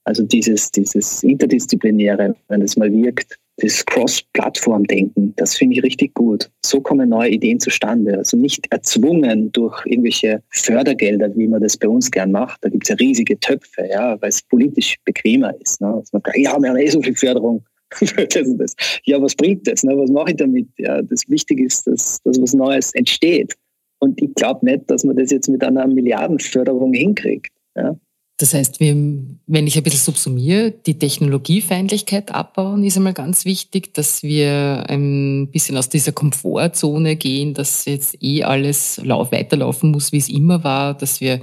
Also 0.04 0.22
dieses, 0.22 0.70
dieses 0.70 1.22
Interdisziplinäre, 1.22 2.34
wenn 2.48 2.62
es 2.62 2.76
mal 2.76 2.90
wirkt, 2.90 3.38
das 3.58 3.84
Cross-Plattform-Denken, 3.86 5.34
das 5.36 5.56
finde 5.56 5.76
ich 5.76 5.82
richtig 5.82 6.14
gut. 6.14 6.50
So 6.64 6.80
kommen 6.80 7.10
neue 7.10 7.30
Ideen 7.30 7.60
zustande. 7.60 8.16
Also 8.16 8.36
nicht 8.36 8.66
erzwungen 8.70 9.52
durch 9.52 9.84
irgendwelche 9.84 10.42
Fördergelder, 10.50 11.36
wie 11.36 11.48
man 11.48 11.60
das 11.60 11.76
bei 11.76 11.88
uns 11.88 12.10
gern 12.10 12.32
macht. 12.32 12.64
Da 12.64 12.68
gibt 12.68 12.84
es 12.84 12.88
ja 12.88 12.96
riesige 12.96 13.38
Töpfe, 13.38 13.86
ja, 13.90 14.20
weil 14.22 14.28
es 14.30 14.42
politisch 14.42 14.96
bequemer 15.04 15.52
ist. 15.60 15.80
Ne? 15.80 15.88
Also 15.88 16.08
man 16.12 16.22
sagt, 16.24 16.38
ja, 16.38 16.58
wir 16.58 16.68
haben 16.68 16.76
eh 16.76 16.88
so 16.88 17.02
viel 17.02 17.14
Förderung. 17.14 17.64
Ja, 19.04 19.20
was 19.20 19.34
bringt 19.34 19.66
das? 19.66 19.82
Ne? 19.82 19.96
Was 19.96 20.10
mache 20.10 20.30
ich 20.30 20.36
damit? 20.36 20.68
Ja, 20.76 21.02
das 21.02 21.22
Wichtige 21.28 21.64
ist, 21.64 21.86
dass, 21.86 22.20
dass 22.22 22.40
was 22.40 22.52
Neues 22.52 22.94
entsteht. 22.94 23.56
Und 23.98 24.20
ich 24.22 24.34
glaube 24.34 24.64
nicht, 24.64 24.90
dass 24.90 25.04
man 25.04 25.16
das 25.16 25.30
jetzt 25.30 25.48
mit 25.48 25.62
einer 25.64 25.86
Milliardenförderung 25.86 26.92
hinkriegt. 26.92 27.52
Ja? 27.76 27.96
Das 28.40 28.54
heißt, 28.54 28.78
wenn 28.78 29.40
ich 29.48 29.76
ein 29.76 29.82
bisschen 29.82 29.98
subsumiere, 29.98 30.70
die 30.70 30.96
Technologiefeindlichkeit 30.96 32.32
abbauen 32.32 32.84
ist 32.84 32.96
einmal 32.96 33.12
ganz 33.12 33.44
wichtig, 33.44 33.94
dass 33.94 34.22
wir 34.22 34.84
ein 34.88 35.48
bisschen 35.50 35.76
aus 35.76 35.88
dieser 35.88 36.12
Komfortzone 36.12 37.16
gehen, 37.16 37.52
dass 37.52 37.84
jetzt 37.84 38.22
eh 38.22 38.44
alles 38.44 39.00
weiterlaufen 39.04 39.90
muss, 39.90 40.12
wie 40.12 40.18
es 40.18 40.28
immer 40.28 40.62
war, 40.62 40.94
dass 40.94 41.20
wir 41.20 41.40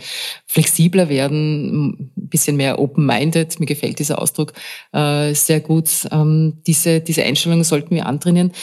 flexibler 0.48 1.10
werden, 1.10 1.90
ein 1.90 2.12
bisschen 2.16 2.56
mehr 2.56 2.80
open-minded, 2.80 3.60
mir 3.60 3.66
gefällt 3.66 4.00
dieser 4.00 4.22
Ausdruck 4.22 4.54
äh, 4.94 5.34
sehr 5.34 5.60
gut. 5.60 5.90
Ähm, 6.14 6.62
diese, 6.66 7.02
diese 7.02 7.24
Einstellung 7.24 7.66
sollten 7.66 7.94
wir 7.94 8.06
antrainieren. 8.06 8.54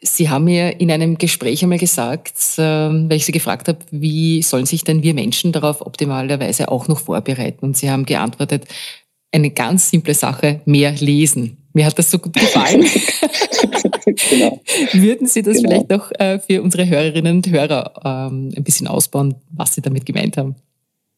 Sie 0.00 0.28
haben 0.28 0.44
mir 0.44 0.80
in 0.80 0.90
einem 0.90 1.18
Gespräch 1.18 1.62
einmal 1.62 1.78
gesagt, 1.78 2.34
ähm, 2.58 3.10
weil 3.10 3.16
ich 3.16 3.26
Sie 3.26 3.32
gefragt 3.32 3.68
habe, 3.68 3.78
wie 3.90 4.42
sollen 4.42 4.66
sich 4.66 4.84
denn 4.84 5.02
wir 5.02 5.12
Menschen 5.12 5.50
darauf 5.50 5.84
optimalerweise 5.84 6.70
auch 6.70 6.86
noch 6.86 7.00
vorbereiten? 7.00 7.64
Und 7.64 7.76
Sie 7.76 7.90
haben 7.90 8.06
geantwortet, 8.06 8.66
eine 9.32 9.50
ganz 9.50 9.90
simple 9.90 10.14
Sache, 10.14 10.60
mehr 10.64 10.92
lesen. 10.92 11.58
Mir 11.72 11.84
hat 11.84 11.98
das 11.98 12.10
so 12.10 12.18
gut 12.18 12.34
gefallen. 12.34 12.82
genau. 14.30 14.60
Würden 14.92 15.26
Sie 15.26 15.42
das 15.42 15.56
genau. 15.56 15.68
vielleicht 15.68 15.90
noch 15.90 16.12
äh, 16.18 16.38
für 16.38 16.62
unsere 16.62 16.88
Hörerinnen 16.88 17.36
und 17.36 17.50
Hörer 17.50 17.92
ähm, 18.04 18.52
ein 18.56 18.64
bisschen 18.64 18.86
ausbauen, 18.86 19.34
was 19.50 19.74
Sie 19.74 19.82
damit 19.82 20.06
gemeint 20.06 20.36
haben? 20.36 20.54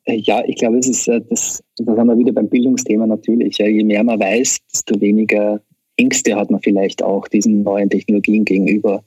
Äh, 0.05 0.17
ja, 0.17 0.43
ich 0.47 0.57
glaube, 0.57 0.79
es 0.79 0.89
ist 0.89 1.09
äh, 1.09 1.21
das, 1.29 1.63
das 1.77 1.99
haben 1.99 2.09
wir 2.09 2.19
wieder 2.19 2.33
beim 2.33 2.49
Bildungsthema 2.49 3.07
natürlich. 3.07 3.59
Je 3.59 3.85
mehr 3.85 4.03
man 4.03 4.19
weiß, 4.19 4.59
desto 4.73 5.01
weniger 5.01 5.61
Ängste 6.01 6.35
hat 6.35 6.51
man 6.51 6.61
vielleicht 6.63 7.03
auch 7.03 7.29
diesen 7.29 7.63
neuen 7.63 7.91
Technologien 7.91 8.45
gegenüber. 8.45 9.05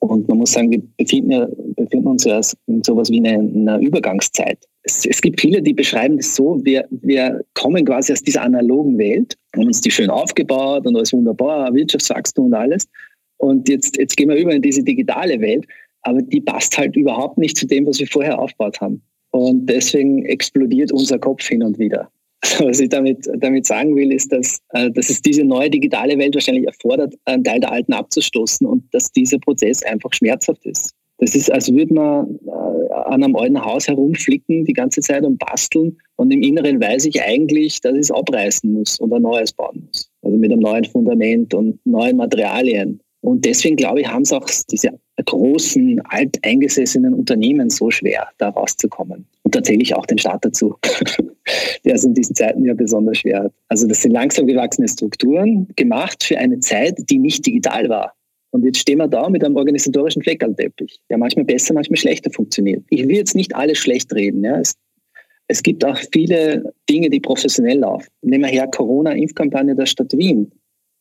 Und 0.00 0.28
man 0.28 0.38
muss 0.38 0.52
sagen, 0.52 0.70
wir 0.70 0.82
befinden, 0.98 1.74
befinden 1.74 2.08
uns 2.08 2.24
ja 2.24 2.40
in 2.66 2.82
sowas 2.84 3.10
wie 3.10 3.26
einer, 3.26 3.40
einer 3.40 3.78
Übergangszeit. 3.78 4.58
Es, 4.82 5.06
es, 5.06 5.20
gibt 5.20 5.40
viele, 5.40 5.62
die 5.62 5.72
beschreiben 5.72 6.18
das 6.18 6.36
so, 6.36 6.60
wir, 6.62 6.86
wir 6.90 7.42
kommen 7.54 7.84
quasi 7.84 8.12
aus 8.12 8.22
dieser 8.22 8.42
analogen 8.42 8.98
Welt, 8.98 9.36
haben 9.54 9.66
uns 9.66 9.80
die 9.80 9.90
schön 9.90 10.10
aufgebaut 10.10 10.86
und 10.86 10.94
alles 10.94 11.12
wunderbar, 11.12 11.72
Wirtschaftswachstum 11.74 12.46
und 12.46 12.54
alles. 12.54 12.86
Und 13.38 13.68
jetzt, 13.68 13.96
jetzt 13.96 14.16
gehen 14.16 14.28
wir 14.28 14.36
über 14.36 14.52
in 14.52 14.62
diese 14.62 14.82
digitale 14.82 15.40
Welt, 15.40 15.66
aber 16.02 16.22
die 16.22 16.40
passt 16.40 16.76
halt 16.78 16.94
überhaupt 16.94 17.38
nicht 17.38 17.56
zu 17.56 17.66
dem, 17.66 17.86
was 17.86 17.98
wir 17.98 18.06
vorher 18.06 18.38
aufgebaut 18.38 18.80
haben. 18.80 19.02
Und 19.30 19.66
deswegen 19.66 20.24
explodiert 20.26 20.92
unser 20.92 21.18
Kopf 21.18 21.46
hin 21.48 21.62
und 21.62 21.78
wieder. 21.78 22.10
Was 22.60 22.80
ich 22.80 22.88
damit, 22.88 23.28
damit 23.38 23.66
sagen 23.66 23.94
will, 23.96 24.12
ist, 24.12 24.32
dass, 24.32 24.60
äh, 24.70 24.90
dass 24.90 25.10
es 25.10 25.22
diese 25.22 25.44
neue 25.44 25.70
digitale 25.70 26.18
Welt 26.18 26.34
wahrscheinlich 26.34 26.66
erfordert, 26.66 27.14
einen 27.24 27.44
Teil 27.44 27.60
der 27.60 27.72
alten 27.72 27.92
abzustoßen 27.92 28.66
und 28.66 28.82
dass 28.92 29.10
dieser 29.12 29.38
Prozess 29.38 29.82
einfach 29.82 30.12
schmerzhaft 30.12 30.64
ist. 30.66 30.94
Das 31.18 31.34
ist, 31.34 31.50
als 31.50 31.72
würde 31.72 31.94
man 31.94 32.38
äh, 32.46 32.92
an 33.06 33.22
einem 33.22 33.36
alten 33.36 33.64
Haus 33.64 33.88
herumflicken 33.88 34.64
die 34.64 34.72
ganze 34.72 35.00
Zeit 35.00 35.24
und 35.24 35.38
basteln 35.38 35.96
und 36.16 36.30
im 36.30 36.42
Inneren 36.42 36.80
weiß 36.80 37.06
ich 37.06 37.22
eigentlich, 37.22 37.80
dass 37.80 37.94
ich 37.94 38.00
es 38.00 38.10
abreißen 38.10 38.70
muss 38.70 39.00
und 39.00 39.12
ein 39.12 39.22
neues 39.22 39.52
bauen 39.52 39.84
muss. 39.86 40.10
Also 40.22 40.36
mit 40.36 40.52
einem 40.52 40.60
neuen 40.60 40.84
Fundament 40.84 41.54
und 41.54 41.78
neuen 41.86 42.16
Materialien. 42.18 43.00
Und 43.22 43.44
deswegen 43.44 43.76
glaube 43.76 44.00
ich, 44.02 44.08
haben 44.08 44.22
es 44.22 44.32
auch 44.32 44.48
diese 44.70 44.90
großen, 45.24 46.00
alteingesessenen 46.04 47.14
Unternehmen 47.14 47.70
so 47.70 47.90
schwer, 47.90 48.28
da 48.38 48.50
rauszukommen. 48.50 49.26
Und 49.46 49.52
tatsächlich 49.52 49.94
auch 49.94 50.06
den 50.06 50.18
Staat 50.18 50.44
dazu, 50.44 50.74
der 51.84 51.94
es 51.94 52.02
in 52.02 52.14
diesen 52.14 52.34
Zeiten 52.34 52.64
ja 52.64 52.74
besonders 52.74 53.18
schwer 53.18 53.44
hat. 53.44 53.52
Also 53.68 53.86
das 53.86 54.02
sind 54.02 54.10
langsam 54.10 54.48
gewachsene 54.48 54.88
Strukturen, 54.88 55.68
gemacht 55.76 56.24
für 56.24 56.36
eine 56.36 56.58
Zeit, 56.58 56.96
die 57.08 57.18
nicht 57.18 57.46
digital 57.46 57.88
war. 57.88 58.12
Und 58.50 58.64
jetzt 58.64 58.78
stehen 58.78 58.98
wir 58.98 59.06
da 59.06 59.28
mit 59.28 59.44
einem 59.44 59.54
organisatorischen 59.54 60.20
Fleckerlteppich, 60.24 60.98
der 61.08 61.18
manchmal 61.18 61.44
besser, 61.44 61.74
manchmal 61.74 61.96
schlechter 61.96 62.28
funktioniert. 62.32 62.82
Ich 62.90 63.06
will 63.06 63.14
jetzt 63.14 63.36
nicht 63.36 63.54
alles 63.54 63.78
schlecht 63.78 64.12
reden. 64.12 64.42
Ja. 64.42 64.58
Es, 64.58 64.74
es 65.46 65.62
gibt 65.62 65.84
auch 65.84 65.96
viele 66.10 66.74
Dinge, 66.90 67.08
die 67.08 67.20
professionell 67.20 67.78
laufen. 67.78 68.08
Nehmen 68.22 68.42
wir 68.42 68.50
her 68.50 68.66
Corona-Impfkampagne 68.66 69.76
der 69.76 69.86
Stadt 69.86 70.12
Wien. 70.12 70.50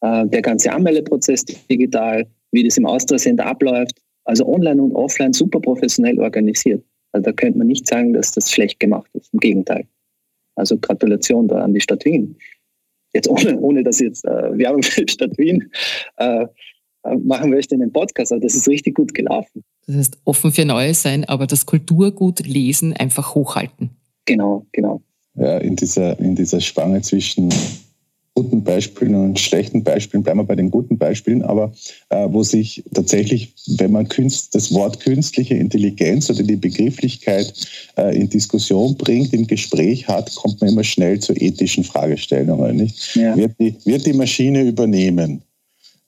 Äh, 0.02 0.28
der 0.28 0.44
ganze 0.44 0.72
Anmeldeprozess 0.72 1.46
digital, 1.46 2.28
wie 2.52 2.64
das 2.64 2.78
im 2.78 2.86
Austria-Center 2.86 3.44
abläuft, 3.44 4.00
also 4.25 4.46
online 4.46 4.84
und 4.84 4.92
offline 4.92 5.34
super 5.34 5.60
professionell 5.60 6.20
organisiert. 6.20 6.84
Also 7.16 7.24
da 7.24 7.32
könnte 7.32 7.58
man 7.58 7.68
nicht 7.68 7.88
sagen, 7.88 8.12
dass 8.12 8.34
das 8.34 8.52
schlecht 8.52 8.78
gemacht 8.78 9.10
ist. 9.14 9.34
Im 9.34 9.40
Gegenteil. 9.40 9.88
Also 10.56 10.78
Gratulation 10.78 11.48
da 11.48 11.64
an 11.64 11.74
die 11.74 11.80
Stadt 11.80 12.04
Wien. 12.04 12.36
Jetzt 13.14 13.30
ohne, 13.30 13.58
ohne 13.58 13.84
dass 13.84 14.02
jetzt 14.02 14.26
äh, 14.26 14.58
Werbung 14.58 14.84
für 14.84 15.06
die 15.06 15.14
Stadt 15.14 15.38
Wien 15.38 15.72
äh, 16.18 16.46
äh, 17.04 17.16
machen 17.16 17.52
möchte 17.52 17.76
in 17.76 17.80
den 17.80 17.94
Podcast, 17.94 18.34
aber 18.34 18.42
das 18.42 18.54
ist 18.54 18.68
richtig 18.68 18.96
gut 18.96 19.14
gelaufen. 19.14 19.64
Das 19.88 19.96
heißt, 19.96 20.18
offen 20.26 20.52
für 20.52 20.66
Neues 20.66 21.04
sein, 21.04 21.24
aber 21.24 21.48
das 21.48 21.66
Kulturgut 21.66 22.46
lesen 22.46 22.92
einfach 22.92 23.34
hochhalten. 23.34 23.92
Genau, 24.26 24.66
genau. 24.74 25.02
Ja, 25.36 25.58
in 25.60 25.78
dieser, 25.78 26.20
in 26.20 26.36
dieser 26.36 26.60
Spanne 26.60 27.02
zwischen 27.02 27.50
guten 28.36 28.63
Beispielen 28.63 29.15
und 29.15 29.39
schlechten 29.39 29.84
Beispielen, 29.84 30.22
bleiben 30.22 30.39
wir 30.39 30.44
bei 30.44 30.56
den 30.56 30.70
guten 30.70 30.98
Beispielen, 30.98 31.42
aber 31.42 31.74
äh, 32.10 32.27
wo 32.30 32.44
sich 32.44 32.84
tatsächlich, 32.94 33.54
wenn 33.77 33.94
man 33.94 34.10
Künst, 34.10 34.54
das 34.54 34.74
Wort 34.74 35.00
künstliche 35.00 35.56
Intelligenz 35.56 36.30
oder 36.30 36.44
die 36.44 36.58
Begrifflichkeit 36.58 37.54
äh, 37.98 38.15
in 38.15 38.30
Diskussion 38.30 38.96
bringt, 38.98 39.34
im 39.34 39.48
Gespräch 39.48 40.08
hat, 40.08 40.36
kommt 40.36 40.60
man 40.60 40.72
immer 40.72 40.84
schnell 40.84 41.20
zu 41.20 41.34
ethischen 41.34 41.86
Fragestellungen. 41.86 42.75
Nicht? 42.75 43.15
Ja. 43.15 43.38
Wird, 43.38 43.54
die, 43.58 43.75
wird 43.86 44.06
die 44.06 44.13
Maschine 44.13 44.63
übernehmen? 44.63 45.42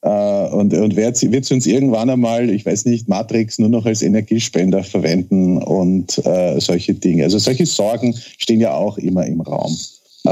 Äh, 0.01 0.49
und, 0.49 0.73
und 0.73 0.95
wird, 0.95 1.15
sie, 1.15 1.31
wird 1.31 1.45
sie 1.45 1.53
uns 1.53 1.65
irgendwann 1.65 2.09
einmal, 2.09 2.49
ich 2.49 2.65
weiß 2.65 2.85
nicht, 2.85 3.07
Matrix 3.07 3.57
nur 3.57 3.69
noch 3.69 3.85
als 3.85 4.01
Energiespender 4.01 4.83
verwenden 4.83 5.57
und 5.57 6.17
äh, 6.25 6.59
solche 6.59 6.93
Dinge. 6.93 7.23
Also 7.23 7.39
solche 7.39 7.65
Sorgen 7.65 8.13
stehen 8.37 8.59
ja 8.59 8.73
auch 8.73 8.97
immer 8.97 9.25
im 9.25 9.39
Raum. 9.41 9.75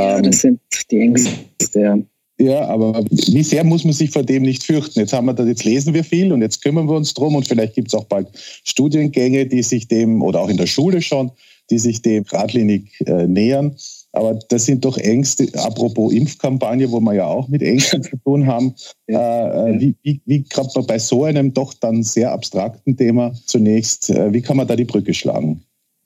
Ja, 0.01 0.21
das 0.21 0.43
ähm, 0.43 0.59
sind 0.69 0.91
die 0.91 0.99
Ängste. 0.99 1.31
Ja. 1.73 1.97
Ja, 2.37 2.67
aber 2.67 3.05
wie 3.09 3.43
sehr 3.43 3.63
muss 3.63 3.85
man 3.85 3.93
sich 3.93 4.11
vor 4.11 4.23
dem 4.23 4.43
nicht 4.43 4.63
fürchten? 4.63 4.99
Jetzt 4.99 5.13
haben 5.13 5.25
wir 5.25 5.33
das, 5.33 5.47
jetzt 5.47 5.63
lesen 5.63 5.93
wir 5.93 6.03
viel 6.03 6.33
und 6.33 6.41
jetzt 6.41 6.61
kümmern 6.61 6.87
wir 6.87 6.97
uns 6.97 7.13
drum 7.13 7.35
und 7.35 7.47
vielleicht 7.47 7.75
gibt 7.75 7.87
es 7.87 7.93
auch 7.93 8.05
bald 8.05 8.27
Studiengänge, 8.65 9.45
die 9.45 9.63
sich 9.63 9.87
dem, 9.87 10.21
oder 10.21 10.41
auch 10.41 10.49
in 10.49 10.57
der 10.57 10.67
Schule 10.67 11.01
schon, 11.01 11.31
die 11.69 11.79
sich 11.79 12.01
dem 12.01 12.25
geradlinig 12.25 12.91
äh, 13.05 13.25
nähern. 13.25 13.75
Aber 14.11 14.33
das 14.49 14.65
sind 14.65 14.83
doch 14.83 14.97
Ängste, 14.97 15.47
apropos 15.55 16.13
Impfkampagne, 16.13 16.91
wo 16.91 16.99
wir 16.99 17.13
ja 17.13 17.25
auch 17.25 17.47
mit 17.47 17.61
Ängsten 17.61 18.03
zu 18.03 18.17
tun 18.17 18.47
haben. 18.47 18.73
Ja, 19.07 19.67
äh, 19.67 19.79
wie, 19.79 19.95
wie, 20.01 20.19
wie 20.25 20.43
kann 20.43 20.67
man 20.73 20.87
bei 20.87 20.97
so 20.97 21.25
einem 21.25 21.53
doch 21.53 21.75
dann 21.75 22.01
sehr 22.01 22.31
abstrakten 22.31 22.97
Thema 22.97 23.33
zunächst, 23.45 24.09
äh, 24.09 24.33
wie 24.33 24.41
kann 24.41 24.57
man 24.57 24.67
da 24.67 24.75
die 24.75 24.83
Brücke 24.83 25.13
schlagen? 25.13 25.61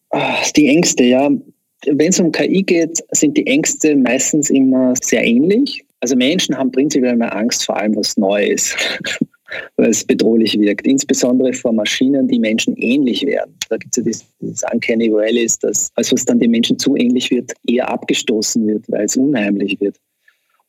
Ach, 0.10 0.52
die 0.52 0.68
Ängste, 0.68 1.06
ja. 1.06 1.30
Wenn 1.86 2.10
es 2.10 2.20
um 2.20 2.32
KI 2.32 2.64
geht, 2.64 3.04
sind 3.12 3.38
die 3.38 3.48
Ängste 3.48 3.96
meistens 3.96 4.50
immer 4.50 4.94
sehr 5.02 5.24
ähnlich. 5.24 5.84
Also 6.02 6.16
Menschen 6.16 6.58
haben 6.58 6.72
prinzipiell 6.72 7.14
immer 7.14 7.34
Angst 7.36 7.66
vor 7.66 7.78
allem, 7.78 7.96
was 7.96 8.18
neu 8.18 8.46
ist, 8.46 8.76
weil 9.78 9.90
es 9.90 10.04
bedrohlich 10.04 10.60
wirkt. 10.60 10.86
Insbesondere 10.86 11.54
vor 11.54 11.74
Maschinen, 11.74 12.28
die 12.28 12.40
Menschen 12.40 12.76
ähnlich 12.78 13.26
werden. 13.26 13.56
Da 13.70 13.78
gibt 13.78 13.98
es 13.98 14.04
ja 14.04 14.04
dieses, 14.42 14.64
Uncanny 14.72 15.12
Valley, 15.12 15.50
dass 15.62 15.90
alles, 15.96 16.12
was 16.12 16.26
dann 16.26 16.40
den 16.40 16.52
Menschen 16.52 16.80
zu 16.80 16.96
ähnlich 16.96 17.32
wird, 17.32 17.54
eher 17.68 17.90
abgestoßen 17.90 18.66
wird, 18.68 18.86
weil 18.90 19.06
es 19.06 19.16
unheimlich 19.16 19.80
wird. 19.80 19.98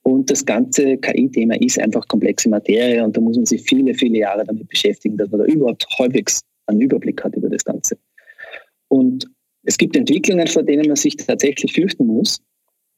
Und 0.02 0.30
das 0.30 0.44
ganze 0.44 0.96
KI-Thema 0.96 1.60
ist 1.60 1.78
einfach 1.78 2.06
komplexe 2.08 2.48
Materie 2.48 3.04
und 3.04 3.16
da 3.16 3.20
muss 3.20 3.36
man 3.36 3.46
sich 3.46 3.62
viele, 3.62 3.94
viele 3.94 4.18
Jahre 4.18 4.44
damit 4.44 4.68
beschäftigen, 4.68 5.16
dass 5.16 5.30
man 5.30 5.40
da 5.40 5.46
überhaupt 5.46 5.86
halbwegs 5.98 6.40
einen 6.66 6.80
Überblick 6.80 7.22
hat 7.22 7.36
über 7.36 7.48
das 7.48 7.64
Ganze. 7.64 7.98
Und 8.88 9.28
es 9.64 9.76
gibt 9.76 9.96
Entwicklungen, 9.96 10.46
vor 10.46 10.62
denen 10.62 10.86
man 10.86 10.96
sich 10.96 11.16
tatsächlich 11.16 11.72
fürchten 11.72 12.06
muss. 12.06 12.40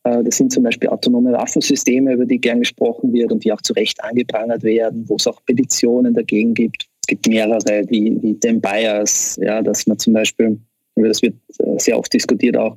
Äh, 0.05 0.23
das 0.25 0.37
sind 0.37 0.53
zum 0.53 0.63
Beispiel 0.63 0.89
autonome 0.89 1.33
Waffensysteme, 1.33 2.15
über 2.15 2.27
die 2.27 2.41
gern 2.41 2.61
gesprochen 2.61 3.13
wird 3.13 3.33
und 3.33 3.45
die 3.45 3.53
auch 3.53 3.63
zu 3.63 3.73
Recht 3.73 4.03
angeprangert 4.03 4.63
werden, 4.63 5.05
wo 5.09 5.17
es 5.17 5.27
auch 5.27 5.45
Petitionen 5.45 6.15
dagegen 6.15 6.55
gibt. 6.55 6.87
Es 7.03 7.07
gibt 7.09 7.29
mehrere, 7.29 7.85
wie, 7.89 8.17
wie 8.23 8.35
den 8.35 8.61
Bias, 8.61 9.39
ja, 9.43 9.61
dass 9.63 9.87
man 9.87 9.99
zum 9.99 10.13
Beispiel, 10.13 10.59
das 10.95 11.23
wird 11.23 11.35
äh, 11.59 11.79
sehr 11.79 11.99
oft 11.99 12.13
diskutiert 12.13 12.57
auch, 12.57 12.77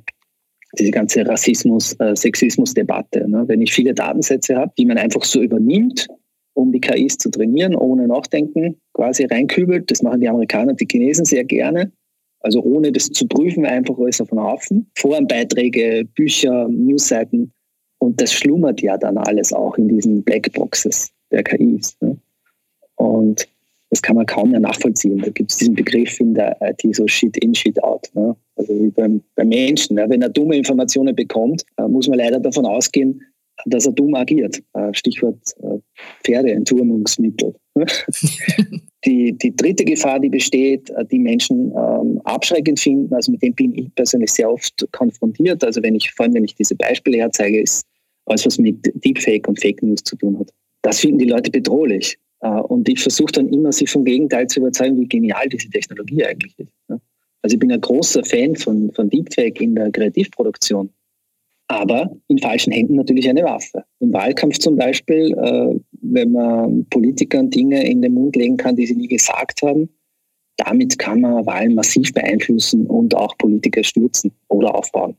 diese 0.78 0.90
ganze 0.90 1.26
Rassismus, 1.26 1.94
äh, 2.00 2.14
Sexismus-Debatte. 2.14 3.28
Ne? 3.28 3.44
Wenn 3.46 3.62
ich 3.62 3.72
viele 3.72 3.94
Datensätze 3.94 4.56
habe, 4.56 4.72
die 4.76 4.84
man 4.84 4.98
einfach 4.98 5.24
so 5.24 5.40
übernimmt, 5.40 6.08
um 6.54 6.72
die 6.72 6.80
KIs 6.80 7.18
zu 7.18 7.30
trainieren, 7.30 7.74
ohne 7.74 8.08
Nachdenken, 8.08 8.76
quasi 8.94 9.24
reinkübelt, 9.24 9.90
das 9.90 10.02
machen 10.02 10.20
die 10.20 10.28
Amerikaner 10.28 10.70
und 10.72 10.80
die 10.80 10.88
Chinesen 10.90 11.24
sehr 11.24 11.44
gerne, 11.44 11.92
also 12.46 12.62
ohne 12.62 12.92
das 12.92 13.06
zu 13.06 13.26
prüfen, 13.26 13.66
einfach 13.66 13.98
alles 13.98 14.20
auf 14.20 14.30
den 14.30 14.38
Haufen. 14.38 14.88
Forenbeiträge, 14.96 16.06
Bücher, 16.14 16.68
Newsseiten. 16.68 17.52
Und 17.98 18.20
das 18.20 18.32
schlummert 18.32 18.80
ja 18.80 18.96
dann 18.96 19.18
alles 19.18 19.52
auch 19.52 19.76
in 19.76 19.88
diesen 19.88 20.22
Blackboxes 20.22 21.10
der 21.32 21.42
KIs. 21.42 21.96
Ne? 22.00 22.16
Und 22.94 23.48
das 23.90 24.00
kann 24.00 24.14
man 24.14 24.26
kaum 24.26 24.52
mehr 24.52 24.60
nachvollziehen. 24.60 25.18
Da 25.18 25.30
gibt 25.30 25.50
es 25.50 25.58
diesen 25.58 25.74
Begriff 25.74 26.20
in 26.20 26.34
der 26.34 26.56
IT 26.60 26.82
so 26.94 27.08
Shit 27.08 27.36
in, 27.38 27.52
Shit 27.52 27.82
out. 27.82 28.08
Ne? 28.14 28.36
Also 28.54 28.72
wie 28.72 28.90
beim, 28.90 29.22
beim 29.34 29.48
Menschen. 29.48 29.96
Ne? 29.96 30.06
Wenn 30.08 30.22
er 30.22 30.28
dumme 30.28 30.56
Informationen 30.56 31.16
bekommt, 31.16 31.64
äh, 31.78 31.88
muss 31.88 32.06
man 32.06 32.18
leider 32.18 32.38
davon 32.38 32.64
ausgehen, 32.64 33.22
dass 33.64 33.86
er 33.86 33.92
dumm 33.92 34.14
agiert. 34.14 34.62
Äh, 34.74 34.94
Stichwort 34.94 35.40
äh, 35.62 35.78
Pferdeentwurmungsmittel. 36.22 37.56
Die, 39.06 39.32
die 39.32 39.54
dritte 39.54 39.84
Gefahr, 39.84 40.18
die 40.18 40.28
besteht, 40.28 40.90
äh, 40.90 41.04
die 41.04 41.18
Menschen 41.18 41.72
ähm, 41.76 42.20
abschreckend 42.24 42.80
finden, 42.80 43.14
also 43.14 43.30
mit 43.32 43.42
dem 43.42 43.54
bin 43.54 43.74
ich 43.74 43.94
persönlich 43.94 44.32
sehr 44.32 44.50
oft 44.50 44.86
konfrontiert. 44.92 45.62
Also 45.62 45.82
wenn 45.82 45.94
ich, 45.94 46.10
vor 46.12 46.24
allem 46.24 46.34
wenn 46.34 46.44
ich 46.44 46.54
diese 46.54 46.74
Beispiele 46.74 47.18
herzeige, 47.18 47.60
ist 47.60 47.86
alles, 48.26 48.44
was 48.44 48.58
mit 48.58 48.78
Deepfake 49.04 49.46
und 49.46 49.60
Fake 49.60 49.82
News 49.82 50.02
zu 50.02 50.16
tun 50.16 50.38
hat. 50.38 50.50
Das 50.82 51.00
finden 51.00 51.18
die 51.18 51.26
Leute 51.26 51.50
bedrohlich. 51.50 52.18
Äh, 52.40 52.48
und 52.48 52.88
ich 52.88 53.00
versuche 53.00 53.32
dann 53.32 53.48
immer, 53.48 53.72
sie 53.72 53.86
vom 53.86 54.04
Gegenteil 54.04 54.48
zu 54.48 54.60
überzeugen, 54.60 55.00
wie 55.00 55.06
genial 55.06 55.48
diese 55.48 55.70
Technologie 55.70 56.24
eigentlich 56.24 56.58
ist. 56.58 56.72
Also 56.88 57.54
ich 57.54 57.60
bin 57.60 57.70
ein 57.70 57.80
großer 57.80 58.24
Fan 58.24 58.56
von, 58.56 58.90
von 58.92 59.08
Deepfake 59.08 59.60
in 59.60 59.76
der 59.76 59.92
Kreativproduktion 59.92 60.90
aber 61.68 62.16
in 62.28 62.38
falschen 62.38 62.72
Händen 62.72 62.94
natürlich 62.94 63.28
eine 63.28 63.42
Waffe. 63.42 63.84
Im 63.98 64.12
Wahlkampf 64.12 64.58
zum 64.58 64.76
Beispiel, 64.76 65.32
äh, 65.32 65.78
wenn 66.12 66.32
man 66.32 66.86
Politikern 66.90 67.50
Dinge 67.50 67.88
in 67.88 68.02
den 68.02 68.14
Mund 68.14 68.36
legen 68.36 68.56
kann, 68.56 68.76
die 68.76 68.86
sie 68.86 68.96
nie 68.96 69.08
gesagt 69.08 69.62
haben, 69.62 69.88
damit 70.56 70.98
kann 70.98 71.20
man 71.20 71.44
Wahlen 71.46 71.74
massiv 71.74 72.12
beeinflussen 72.12 72.86
und 72.86 73.14
auch 73.14 73.36
Politiker 73.38 73.84
stürzen 73.84 74.32
oder 74.48 74.74
aufbauen. 74.74 75.16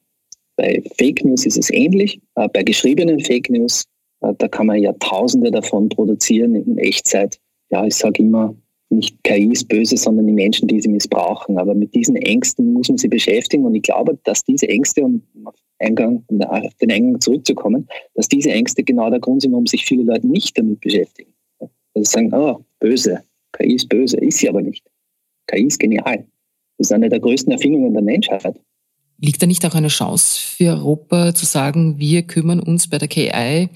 Bei 0.55 0.81
Fake 0.97 1.23
News 1.23 1.45
ist 1.45 1.57
es 1.57 1.71
ähnlich. 1.71 2.19
Äh, 2.35 2.49
bei 2.49 2.63
geschriebenen 2.63 3.19
Fake 3.19 3.49
News, 3.49 3.85
äh, 4.21 4.33
da 4.37 4.47
kann 4.47 4.67
man 4.67 4.81
ja 4.81 4.93
Tausende 4.93 5.51
davon 5.51 5.89
produzieren 5.89 6.55
in 6.55 6.77
Echtzeit. 6.79 7.39
Ja, 7.69 7.85
ich 7.85 7.95
sage 7.95 8.23
immer, 8.23 8.55
nicht 8.89 9.21
KI 9.23 9.51
ist 9.51 9.67
böse, 9.67 9.97
sondern 9.97 10.25
die 10.27 10.33
Menschen, 10.33 10.67
die 10.67 10.81
sie 10.81 10.89
missbrauchen. 10.89 11.57
Aber 11.57 11.75
mit 11.75 11.93
diesen 11.93 12.15
Ängsten 12.15 12.73
muss 12.73 12.89
man 12.89 12.97
sich 12.97 13.09
beschäftigen. 13.09 13.65
Und 13.65 13.75
ich 13.75 13.83
glaube, 13.83 14.17
dass 14.23 14.43
diese 14.43 14.67
Ängste, 14.67 15.03
um 15.03 15.21
auf, 15.43 15.55
Eingang, 15.79 16.25
den 16.29 16.91
Eingang 16.91 17.21
zurückzukommen, 17.21 17.87
dass 18.15 18.27
diese 18.27 18.51
Ängste 18.51 18.83
genau 18.83 19.09
der 19.09 19.19
Grund 19.19 19.41
sind, 19.41 19.51
warum 19.51 19.67
sich 19.67 19.85
viele 19.85 20.03
Leute 20.03 20.27
nicht 20.27 20.57
damit 20.57 20.81
beschäftigen. 20.81 21.33
Also 21.59 22.11
sagen, 22.11 22.33
oh, 22.33 22.63
böse, 22.79 23.23
KI 23.53 23.75
ist 23.75 23.89
böse, 23.89 24.17
ist 24.17 24.39
sie 24.39 24.49
aber 24.49 24.61
nicht. 24.61 24.85
KI 25.47 25.65
ist 25.65 25.79
genial. 25.79 26.25
Das 26.77 26.87
ist 26.87 26.91
eine 26.91 27.09
der 27.09 27.19
größten 27.19 27.51
Erfindungen 27.51 27.93
der 27.93 28.03
Menschheit. 28.03 28.59
Liegt 29.19 29.41
da 29.41 29.47
nicht 29.47 29.65
auch 29.65 29.73
eine 29.73 29.87
Chance 29.87 30.39
für 30.39 30.73
Europa 30.73 31.33
zu 31.33 31.45
sagen, 31.45 31.97
wir 31.97 32.21
kümmern 32.23 32.59
uns 32.59 32.87
bei 32.87 32.99
der 32.99 33.07
KI 33.07 33.69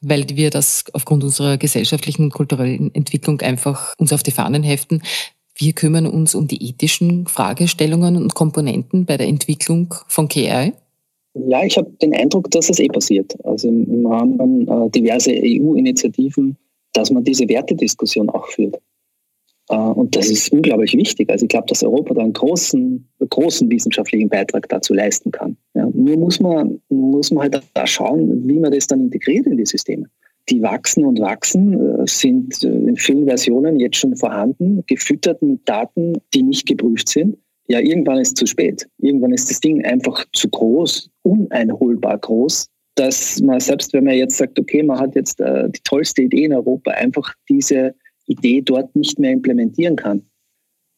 weil 0.00 0.26
wir 0.28 0.50
das 0.50 0.84
aufgrund 0.92 1.24
unserer 1.24 1.58
gesellschaftlichen 1.58 2.24
und 2.24 2.32
kulturellen 2.32 2.94
Entwicklung 2.94 3.40
einfach 3.40 3.94
uns 3.98 4.12
auf 4.12 4.22
die 4.22 4.30
Fahnen 4.30 4.62
heften. 4.62 5.02
Wir 5.54 5.72
kümmern 5.72 6.06
uns 6.06 6.34
um 6.34 6.46
die 6.46 6.68
ethischen 6.68 7.26
Fragestellungen 7.26 8.16
und 8.16 8.34
Komponenten 8.34 9.06
bei 9.06 9.16
der 9.16 9.26
Entwicklung 9.26 9.94
von 10.06 10.28
KI. 10.28 10.74
Ja, 11.48 11.64
ich 11.64 11.76
habe 11.76 11.90
den 12.00 12.14
Eindruck, 12.14 12.50
dass 12.50 12.70
es 12.70 12.78
eh 12.78 12.88
passiert. 12.88 13.36
Also 13.44 13.68
im, 13.68 13.84
im 13.92 14.06
Rahmen 14.06 14.68
äh, 14.68 14.90
diverser 14.90 15.32
EU-Initiativen, 15.32 16.56
dass 16.92 17.10
man 17.10 17.24
diese 17.24 17.48
Wertediskussion 17.48 18.30
auch 18.30 18.48
führt. 18.48 18.80
Äh, 19.68 19.76
und 19.76 20.16
das 20.16 20.30
ist 20.30 20.52
unglaublich 20.52 20.94
wichtig. 20.94 21.28
Also 21.30 21.44
ich 21.44 21.48
glaube, 21.48 21.66
dass 21.68 21.82
Europa 21.82 22.14
da 22.14 22.22
einen 22.22 22.32
großen, 22.32 23.08
großen 23.28 23.70
wissenschaftlichen 23.70 24.28
Beitrag 24.28 24.68
dazu 24.68 24.94
leisten 24.94 25.30
kann. 25.30 25.56
Ja, 25.74 25.86
nur 25.92 26.16
muss 26.16 26.40
man, 26.40 26.80
muss 26.88 27.30
man 27.30 27.42
halt 27.42 27.62
da 27.74 27.86
schauen, 27.86 28.48
wie 28.48 28.58
man 28.58 28.72
das 28.72 28.86
dann 28.86 29.00
integriert 29.00 29.46
in 29.46 29.56
die 29.56 29.66
Systeme. 29.66 30.06
Die 30.48 30.62
wachsen 30.62 31.04
und 31.04 31.20
wachsen, 31.20 31.74
äh, 31.74 32.06
sind 32.06 32.62
äh, 32.62 32.68
in 32.68 32.96
vielen 32.96 33.26
Versionen 33.26 33.78
jetzt 33.78 33.96
schon 33.96 34.16
vorhanden, 34.16 34.84
gefüttert 34.86 35.42
mit 35.42 35.68
Daten, 35.68 36.14
die 36.34 36.42
nicht 36.42 36.66
geprüft 36.66 37.08
sind. 37.08 37.36
Ja, 37.68 37.80
irgendwann 37.80 38.18
ist 38.18 38.28
es 38.28 38.34
zu 38.34 38.46
spät. 38.46 38.86
Irgendwann 38.98 39.32
ist 39.32 39.50
das 39.50 39.60
Ding 39.60 39.84
einfach 39.84 40.24
zu 40.32 40.48
groß, 40.48 41.10
uneinholbar 41.22 42.18
groß, 42.18 42.68
dass 42.94 43.40
man, 43.40 43.60
selbst 43.60 43.92
wenn 43.92 44.04
man 44.04 44.14
jetzt 44.14 44.36
sagt, 44.36 44.58
okay, 44.58 44.82
man 44.82 44.98
hat 44.98 45.14
jetzt 45.14 45.40
äh, 45.40 45.68
die 45.70 45.80
tollste 45.84 46.22
Idee 46.22 46.44
in 46.44 46.52
Europa, 46.52 46.92
einfach 46.92 47.32
diese 47.48 47.94
Idee 48.26 48.62
dort 48.62 48.94
nicht 48.94 49.18
mehr 49.18 49.32
implementieren 49.32 49.96
kann. 49.96 50.22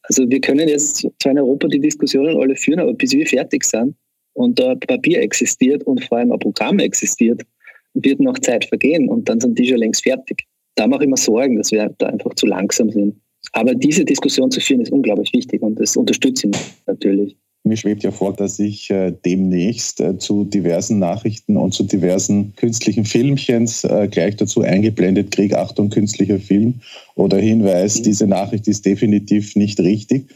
Also 0.03 0.29
wir 0.29 0.41
können 0.41 0.67
jetzt 0.67 1.07
zwar 1.19 1.31
in 1.31 1.39
Europa 1.39 1.67
die 1.67 1.79
Diskussionen 1.79 2.37
alle 2.37 2.55
führen, 2.55 2.79
aber 2.79 2.93
bis 2.93 3.11
wir 3.11 3.27
fertig 3.27 3.63
sind 3.63 3.95
und 4.33 4.59
da 4.59 4.75
Papier 4.75 5.21
existiert 5.21 5.83
und 5.83 6.03
vor 6.03 6.19
allem 6.19 6.31
ein 6.31 6.39
Programm 6.39 6.79
existiert, 6.79 7.41
wird 7.93 8.19
noch 8.19 8.39
Zeit 8.39 8.65
vergehen 8.65 9.09
und 9.09 9.27
dann 9.27 9.39
sind 9.39 9.57
die 9.59 9.67
schon 9.67 9.77
längst 9.77 10.03
fertig. 10.03 10.45
Da 10.75 10.87
mache 10.87 11.03
ich 11.03 11.09
mir 11.09 11.17
Sorgen, 11.17 11.57
dass 11.57 11.71
wir 11.71 11.93
da 11.97 12.07
einfach 12.07 12.33
zu 12.35 12.45
langsam 12.45 12.89
sind. 12.89 13.19
Aber 13.53 13.73
diese 13.73 14.05
Diskussion 14.05 14.51
zu 14.51 14.59
führen 14.59 14.81
ist 14.81 14.91
unglaublich 14.91 15.31
wichtig 15.33 15.61
und 15.61 15.79
das 15.79 15.95
unterstütze 15.95 16.47
ich 16.47 16.57
natürlich. 16.85 17.35
Mir 17.63 17.75
schwebt 17.75 18.03
ja 18.03 18.11
vor, 18.11 18.33
dass 18.33 18.57
ich 18.57 18.89
äh, 18.89 19.13
demnächst 19.25 19.99
äh, 19.99 20.17
zu 20.17 20.45
diversen 20.45 20.97
Nachrichten 20.97 21.57
und 21.57 21.73
zu 21.73 21.83
diversen 21.83 22.55
künstlichen 22.55 23.03
Filmchens 23.03 23.83
äh, 23.83 24.07
gleich 24.09 24.37
dazu 24.37 24.61
eingeblendet 24.61 25.31
kriege, 25.31 25.59
Achtung, 25.59 25.89
künstlicher 25.89 26.39
Film 26.39 26.75
oder 27.15 27.37
Hinweis, 27.37 27.99
mhm. 27.99 28.03
diese 28.03 28.27
Nachricht 28.27 28.67
ist 28.67 28.85
definitiv 28.85 29.55
nicht 29.55 29.79
richtig. 29.81 30.29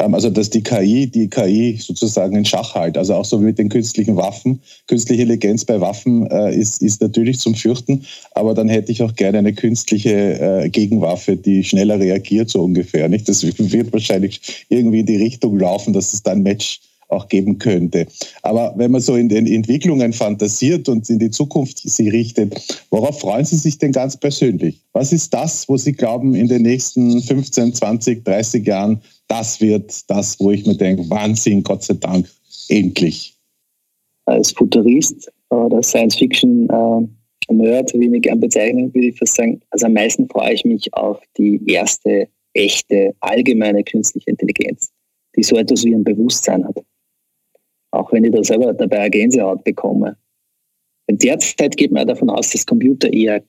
Ähm, 0.00 0.14
also 0.14 0.30
dass 0.30 0.50
die 0.50 0.62
KI, 0.62 1.06
die 1.06 1.28
KI 1.28 1.78
sozusagen 1.80 2.36
in 2.36 2.44
Schach 2.44 2.74
hält, 2.74 2.96
also 2.96 3.14
auch 3.14 3.24
so 3.24 3.40
wie 3.40 3.44
mit 3.44 3.58
den 3.58 3.68
künstlichen 3.68 4.16
Waffen. 4.16 4.60
Künstliche 4.86 5.22
Intelligenz 5.22 5.64
bei 5.64 5.80
Waffen 5.80 6.26
äh, 6.30 6.56
ist, 6.56 6.82
ist 6.82 7.02
natürlich 7.02 7.38
zum 7.38 7.54
Fürchten, 7.54 8.04
aber 8.32 8.54
dann 8.54 8.68
hätte 8.68 8.92
ich 8.92 9.02
auch 9.02 9.14
gerne 9.14 9.38
eine 9.38 9.52
künstliche 9.52 10.64
äh, 10.64 10.68
Gegenwaffe, 10.70 11.36
die 11.36 11.62
schneller 11.62 11.98
reagiert, 11.98 12.48
so 12.48 12.62
ungefähr. 12.62 13.08
Nicht? 13.08 13.28
Das 13.28 13.42
wird 13.44 13.92
wahrscheinlich 13.92 14.64
irgendwie 14.68 15.00
in 15.00 15.06
die 15.06 15.16
Richtung 15.16 15.58
laufen, 15.58 15.92
dass 15.92 16.12
es 16.12 16.22
dann 16.22 16.42
Match 16.42 16.80
auch 17.08 17.28
geben 17.28 17.58
könnte. 17.58 18.06
Aber 18.42 18.72
wenn 18.76 18.92
man 18.92 19.00
so 19.00 19.16
in 19.16 19.28
den 19.28 19.46
Entwicklungen 19.46 20.12
fantasiert 20.12 20.88
und 20.88 21.10
in 21.10 21.18
die 21.18 21.30
Zukunft 21.30 21.80
sie 21.82 22.08
richtet, 22.08 22.54
worauf 22.90 23.18
freuen 23.18 23.44
Sie 23.44 23.56
sich 23.56 23.78
denn 23.78 23.90
ganz 23.90 24.16
persönlich? 24.16 24.80
Was 24.92 25.12
ist 25.12 25.34
das, 25.34 25.68
wo 25.68 25.76
Sie 25.76 25.92
glauben, 25.92 26.36
in 26.36 26.46
den 26.46 26.62
nächsten 26.62 27.20
15, 27.20 27.74
20, 27.74 28.24
30 28.24 28.64
Jahren 28.64 29.00
das 29.30 29.60
wird 29.60 30.10
das, 30.10 30.40
wo 30.40 30.50
ich 30.50 30.66
mir 30.66 30.76
denke, 30.76 31.08
Wahnsinn, 31.08 31.62
Gott 31.62 31.84
sei 31.84 31.94
Dank, 31.94 32.28
endlich. 32.68 33.38
Als 34.24 34.50
Futurist 34.52 35.32
oder 35.50 35.80
Science-Fiction-Nerd, 35.82 37.94
wie 37.94 38.04
ich 38.04 38.10
mich 38.10 38.22
gern 38.22 38.40
bezeichnen, 38.40 38.92
würde 38.92 39.06
ich 39.08 39.18
fast 39.18 39.36
sagen, 39.36 39.60
also 39.70 39.86
am 39.86 39.92
meisten 39.92 40.28
freue 40.28 40.54
ich 40.54 40.64
mich 40.64 40.92
auf 40.94 41.20
die 41.38 41.62
erste 41.66 42.28
echte 42.54 43.14
allgemeine 43.20 43.84
künstliche 43.84 44.30
Intelligenz, 44.30 44.90
die 45.36 45.44
so 45.44 45.56
etwas 45.56 45.84
wie 45.84 45.94
ein 45.94 46.02
Bewusstsein 46.02 46.66
hat. 46.66 46.82
Auch 47.92 48.12
wenn 48.12 48.24
ich 48.24 48.32
da 48.32 48.42
selber 48.42 48.74
dabei 48.74 48.98
eine 49.00 49.10
Gänsehaut 49.10 49.62
bekomme. 49.62 50.16
Derzeit 51.08 51.76
geht 51.76 51.92
man 51.92 52.08
davon 52.08 52.30
aus, 52.30 52.50
dass 52.50 52.66
Computer 52.66 53.12
eher 53.12 53.44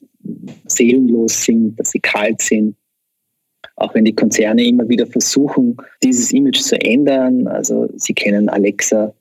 seelenlos 0.65 1.43
sind, 1.43 1.79
dass 1.79 1.89
sie 1.91 1.99
kalt 1.99 2.41
sind. 2.41 2.75
Auch 3.75 3.93
wenn 3.93 4.05
die 4.05 4.15
Konzerne 4.15 4.65
immer 4.65 4.87
wieder 4.87 5.07
versuchen, 5.07 5.77
dieses 6.03 6.31
Image 6.31 6.59
zu 6.59 6.79
ändern. 6.79 7.47
Also 7.47 7.89
Sie 7.95 8.13
kennen 8.13 8.49
Alexa. 8.49 9.13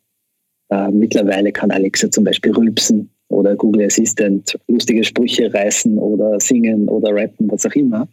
Äh, 0.70 0.90
mittlerweile 0.90 1.52
kann 1.52 1.70
Alexa 1.70 2.10
zum 2.10 2.24
Beispiel 2.24 2.52
rülpsen 2.52 3.10
oder 3.28 3.56
Google 3.56 3.86
Assistant 3.86 4.58
lustige 4.68 5.04
Sprüche 5.04 5.52
reißen 5.52 5.98
oder 5.98 6.38
singen 6.40 6.88
oder 6.88 7.14
rappen, 7.14 7.50
was 7.50 7.64
auch 7.64 7.74
immer. 7.74 8.08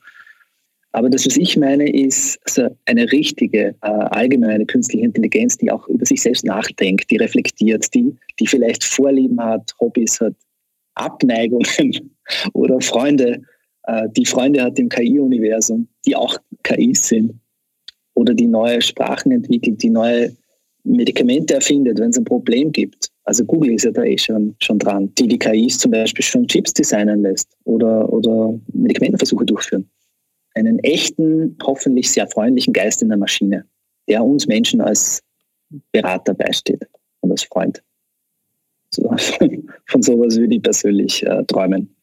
Aber 0.94 1.10
das, 1.10 1.26
was 1.26 1.38
ich 1.38 1.58
meine, 1.58 1.92
ist 1.92 2.40
also 2.46 2.76
eine 2.86 3.12
richtige, 3.12 3.76
äh, 3.82 3.88
allgemeine 3.88 4.66
künstliche 4.66 5.06
Intelligenz, 5.06 5.58
die 5.58 5.70
auch 5.70 5.88
über 5.88 6.06
sich 6.06 6.22
selbst 6.22 6.46
nachdenkt, 6.46 7.12
die 7.12 7.18
reflektiert, 7.18 7.94
die, 7.94 8.16
die 8.40 8.48
vielleicht 8.48 8.84
Vorlieben 8.84 9.40
hat, 9.40 9.74
Hobbys 9.80 10.20
hat, 10.22 10.34
Abneigungen 10.96 11.68
oder 12.54 12.82
Freunde, 12.82 13.44
äh, 13.88 14.10
die 14.16 14.26
Freunde 14.26 14.62
hat 14.62 14.78
im 14.78 14.90
KI-Universum, 14.90 15.88
die 16.06 16.16
auch 16.16 16.38
KIs 16.64 17.08
sind 17.08 17.34
oder 18.14 18.34
die 18.34 18.48
neue 18.48 18.82
Sprachen 18.82 19.32
entwickelt, 19.32 19.82
die 19.82 19.90
neue 19.90 20.36
Medikamente 20.84 21.56
erfindet, 21.56 22.00
wenn 22.00 22.10
es 22.10 22.18
ein 22.18 22.26
Problem 22.26 22.72
gibt. 22.72 23.10
Also 23.24 23.44
Google 23.44 23.74
ist 23.74 23.84
ja 23.84 23.92
da 23.92 24.04
eh 24.04 24.18
schon, 24.18 24.56
schon 24.60 24.80
dran, 24.80 25.14
die 25.16 25.28
die 25.28 25.40
KIs 25.40 25.80
zum 25.80 25.92
Beispiel 25.92 26.24
schon 26.24 26.48
Chips 26.48 26.74
designen 26.74 27.22
lässt 27.22 27.58
oder, 27.66 28.12
oder 28.12 28.58
Medikamentenversuche 28.74 29.46
durchführen. 29.46 29.90
Einen 30.54 30.80
echten, 30.80 31.58
hoffentlich 31.64 32.12
sehr 32.12 32.28
freundlichen 32.28 32.74
Geist 32.74 33.02
in 33.02 33.10
der 33.10 33.18
Maschine, 33.18 33.66
der 34.08 34.24
uns 34.24 34.48
Menschen 34.48 34.82
als 34.82 35.22
Berater 35.92 36.34
beisteht 36.34 36.88
und 37.22 37.32
als 37.32 37.44
Freund. 37.44 37.84
So, 38.94 39.14
von 39.86 40.02
sowas 40.02 40.38
würde 40.38 40.56
ich 40.56 40.62
persönlich 40.62 41.26
äh, 41.26 41.44
träumen. 41.46 41.97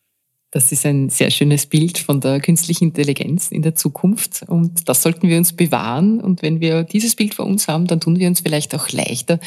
Das 0.55 0.71
ist 0.71 0.87
ein 0.87 1.11
sehr 1.11 1.33
schönes 1.33 1.67
Bild 1.67 1.99
von 1.99 2.21
der 2.21 2.39
künstlichen 2.39 2.85
Intelligenz 2.85 3.51
in 3.51 3.63
der 3.63 3.75
Zukunft 3.75 4.45
und 4.47 4.89
das 4.89 5.03
sollten 5.03 5.29
wir 5.29 5.37
uns 5.37 5.53
bewahren. 5.53 6.21
Und 6.21 6.43
wenn 6.43 6.61
wir 6.61 6.85
dieses 6.85 7.17
Bild 7.17 7.35
vor 7.35 7.45
uns 7.45 7.67
haben, 7.67 7.89
dann 7.89 7.99
tun 7.99 8.21
wir 8.21 8.29
uns 8.29 8.39
vielleicht 8.39 8.73
auch 8.73 8.89
leichter, 8.91 9.41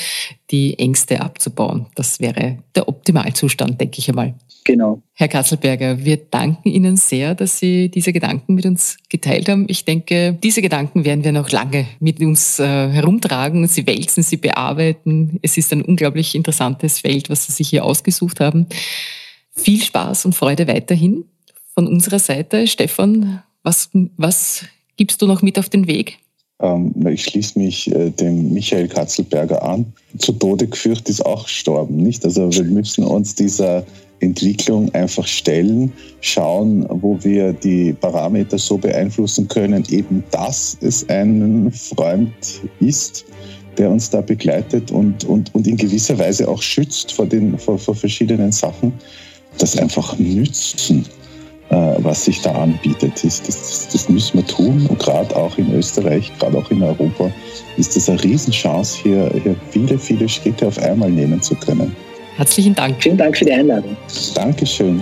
die 0.52 0.78
Ängste 0.78 1.22
abzubauen. 1.22 1.86
Das 1.96 2.20
wäre 2.20 2.58
der 2.76 2.90
Optimalzustand, 2.90 3.80
denke 3.80 4.00
ich 4.00 4.10
einmal. 4.10 4.36
Genau. 4.66 5.02
Herr 5.14 5.30
Katzelberger, 5.30 6.04
wir 6.04 6.18
danken 6.18 6.68
Ihnen 6.68 6.98
sehr, 6.98 7.36
dass 7.36 7.58
Sie 7.58 7.88
diese 7.88 8.12
Gedanken 8.12 8.56
mit 8.56 8.66
uns 8.66 8.98
geteilt 9.08 9.48
haben. 9.48 9.64
Ich 9.70 9.86
denke, 9.86 10.38
diese 10.44 10.62
Gedanken 10.62 11.06
werden 11.06 11.24
wir 11.24 11.32
noch 11.32 11.52
lange 11.52 11.86
mit 12.02 12.20
uns 12.20 12.60
äh, 12.60 12.66
herumtragen. 12.66 13.66
Sie 13.70 13.88
wälzen, 13.88 14.24
sie 14.24 14.36
bearbeiten. 14.36 15.40
Es 15.42 15.58
ist 15.58 15.72
ein 15.72 15.84
unglaublich 15.84 16.36
interessantes 16.36 17.00
Feld, 17.00 17.30
was 17.30 17.46
Sie 17.46 17.54
sich 17.54 17.70
hier 17.70 17.86
ausgesucht 17.86 18.42
haben. 18.42 18.68
Viel 19.58 19.82
Spaß 19.82 20.26
und 20.26 20.36
Freude 20.36 20.68
weiterhin 20.68 21.26
von 21.74 21.88
unserer 21.88 22.20
Seite. 22.20 22.68
Stefan, 22.68 23.44
was, 23.64 23.90
was 24.16 24.64
gibst 24.96 25.22
du 25.22 25.28
noch 25.28 25.42
mit 25.42 25.60
auf 25.60 25.70
den 25.70 25.88
Weg? 25.88 26.20
Ähm, 26.60 26.94
ich 27.08 27.24
schließe 27.24 27.60
mich 27.60 27.92
äh, 27.94 28.10
dem 28.12 28.54
Michael 28.54 28.88
Katzelberger 28.88 29.62
an. 29.62 29.94
Zu 30.18 30.34
Tode 30.34 30.68
geführt 30.68 31.08
ist 31.10 31.26
auch 31.26 31.44
gestorben, 31.44 31.98
nicht? 31.98 32.24
Also 32.26 32.52
wir 32.52 32.64
müssen 32.64 33.04
uns 33.04 33.36
dieser 33.36 33.86
Entwicklung 34.20 34.92
einfach 34.96 35.28
stellen, 35.28 35.92
schauen, 36.22 36.88
wo 36.90 37.24
wir 37.24 37.54
die 37.54 37.94
Parameter 37.94 38.58
so 38.58 38.78
beeinflussen 38.78 39.48
können, 39.48 39.84
eben 39.90 40.24
dass 40.32 40.78
es 40.82 41.08
ein 41.10 41.72
Freund 41.72 42.34
ist, 42.80 43.26
der 43.78 43.92
uns 43.92 44.10
da 44.10 44.22
begleitet 44.22 44.92
und, 44.92 45.24
und, 45.26 45.54
und 45.54 45.68
in 45.68 45.78
gewisser 45.78 46.18
Weise 46.18 46.48
auch 46.48 46.62
schützt 46.62 47.12
vor, 47.12 47.28
den, 47.28 47.60
vor, 47.60 47.78
vor 47.78 47.94
verschiedenen 47.94 48.52
Sachen 48.52 48.94
das 49.58 49.78
einfach 49.78 50.18
nützen, 50.18 51.06
äh, 51.70 51.76
was 52.00 52.26
sich 52.26 52.42
da 52.42 52.52
anbietet. 52.54 53.24
Das, 53.24 53.42
das, 53.42 53.90
das 53.92 54.10
müssen 54.10 54.38
wir 54.38 54.48
tun. 54.48 54.86
Und 54.88 55.00
gerade 55.00 55.36
auch 55.36 55.58
in 55.58 55.74
Österreich, 55.74 56.32
gerade 56.40 56.58
auch 56.58 56.70
in 56.72 56.82
Europa, 56.84 57.32
ist 57.78 57.96
das 57.96 58.10
eine 58.10 58.24
Riesenchance, 58.24 59.00
hier, 59.04 59.30
hier 59.44 59.56
viele, 59.72 59.98
viele 59.98 60.28
Schritte 60.30 60.68
auf 60.68 60.78
einmal 60.80 61.12
nehmen 61.12 61.42
zu 61.42 61.56
können. 61.56 61.96
Herzlichen 62.38 62.76
Dank. 62.76 63.02
Vielen 63.02 63.18
Dank 63.18 63.36
für 63.38 63.46
die 63.46 63.52
Einladung. 63.52 63.98
Dankeschön. 64.36 65.02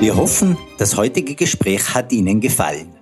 Wir 0.00 0.16
hoffen, 0.16 0.56
das 0.78 0.96
heutige 0.96 1.34
Gespräch 1.34 1.94
hat 1.94 2.12
Ihnen 2.12 2.40
gefallen. 2.40 3.01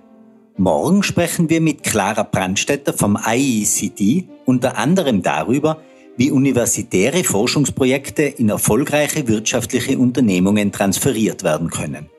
Morgen 0.61 1.01
sprechen 1.01 1.49
wir 1.49 1.59
mit 1.59 1.81
Clara 1.81 2.21
Brandstetter 2.21 2.93
vom 2.93 3.17
IECD 3.17 4.27
unter 4.45 4.77
anderem 4.77 5.23
darüber, 5.23 5.81
wie 6.17 6.29
universitäre 6.29 7.23
Forschungsprojekte 7.23 8.21
in 8.21 8.47
erfolgreiche 8.49 9.27
wirtschaftliche 9.27 9.97
Unternehmungen 9.97 10.71
transferiert 10.71 11.41
werden 11.41 11.71
können. 11.71 12.11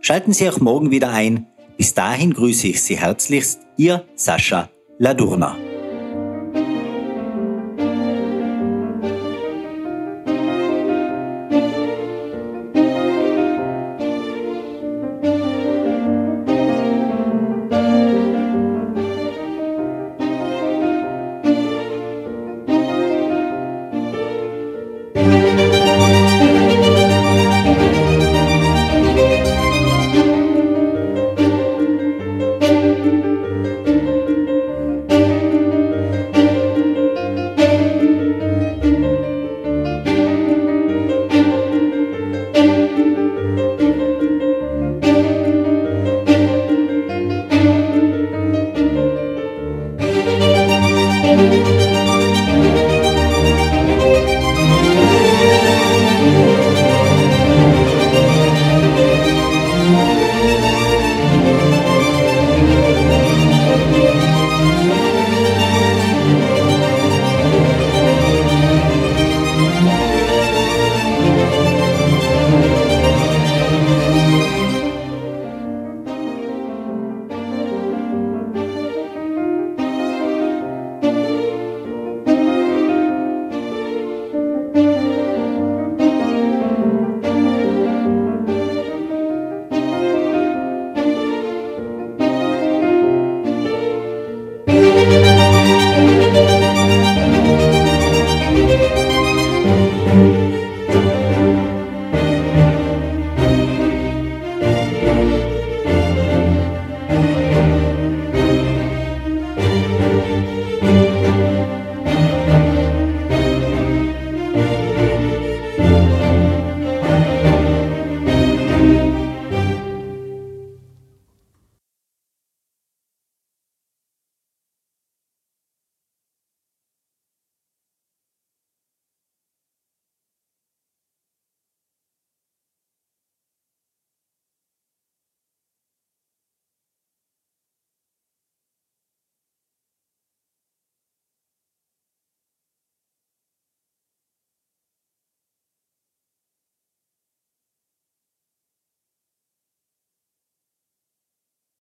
Schalten 0.00 0.32
Sie 0.32 0.48
auch 0.48 0.60
morgen 0.60 0.92
wieder 0.92 1.10
ein. 1.10 1.48
Bis 1.76 1.92
dahin 1.92 2.34
grüße 2.34 2.68
ich 2.68 2.84
Sie 2.84 2.96
herzlichst, 2.96 3.62
Ihr 3.76 4.04
Sascha 4.14 4.70
Ladurna. 4.98 5.56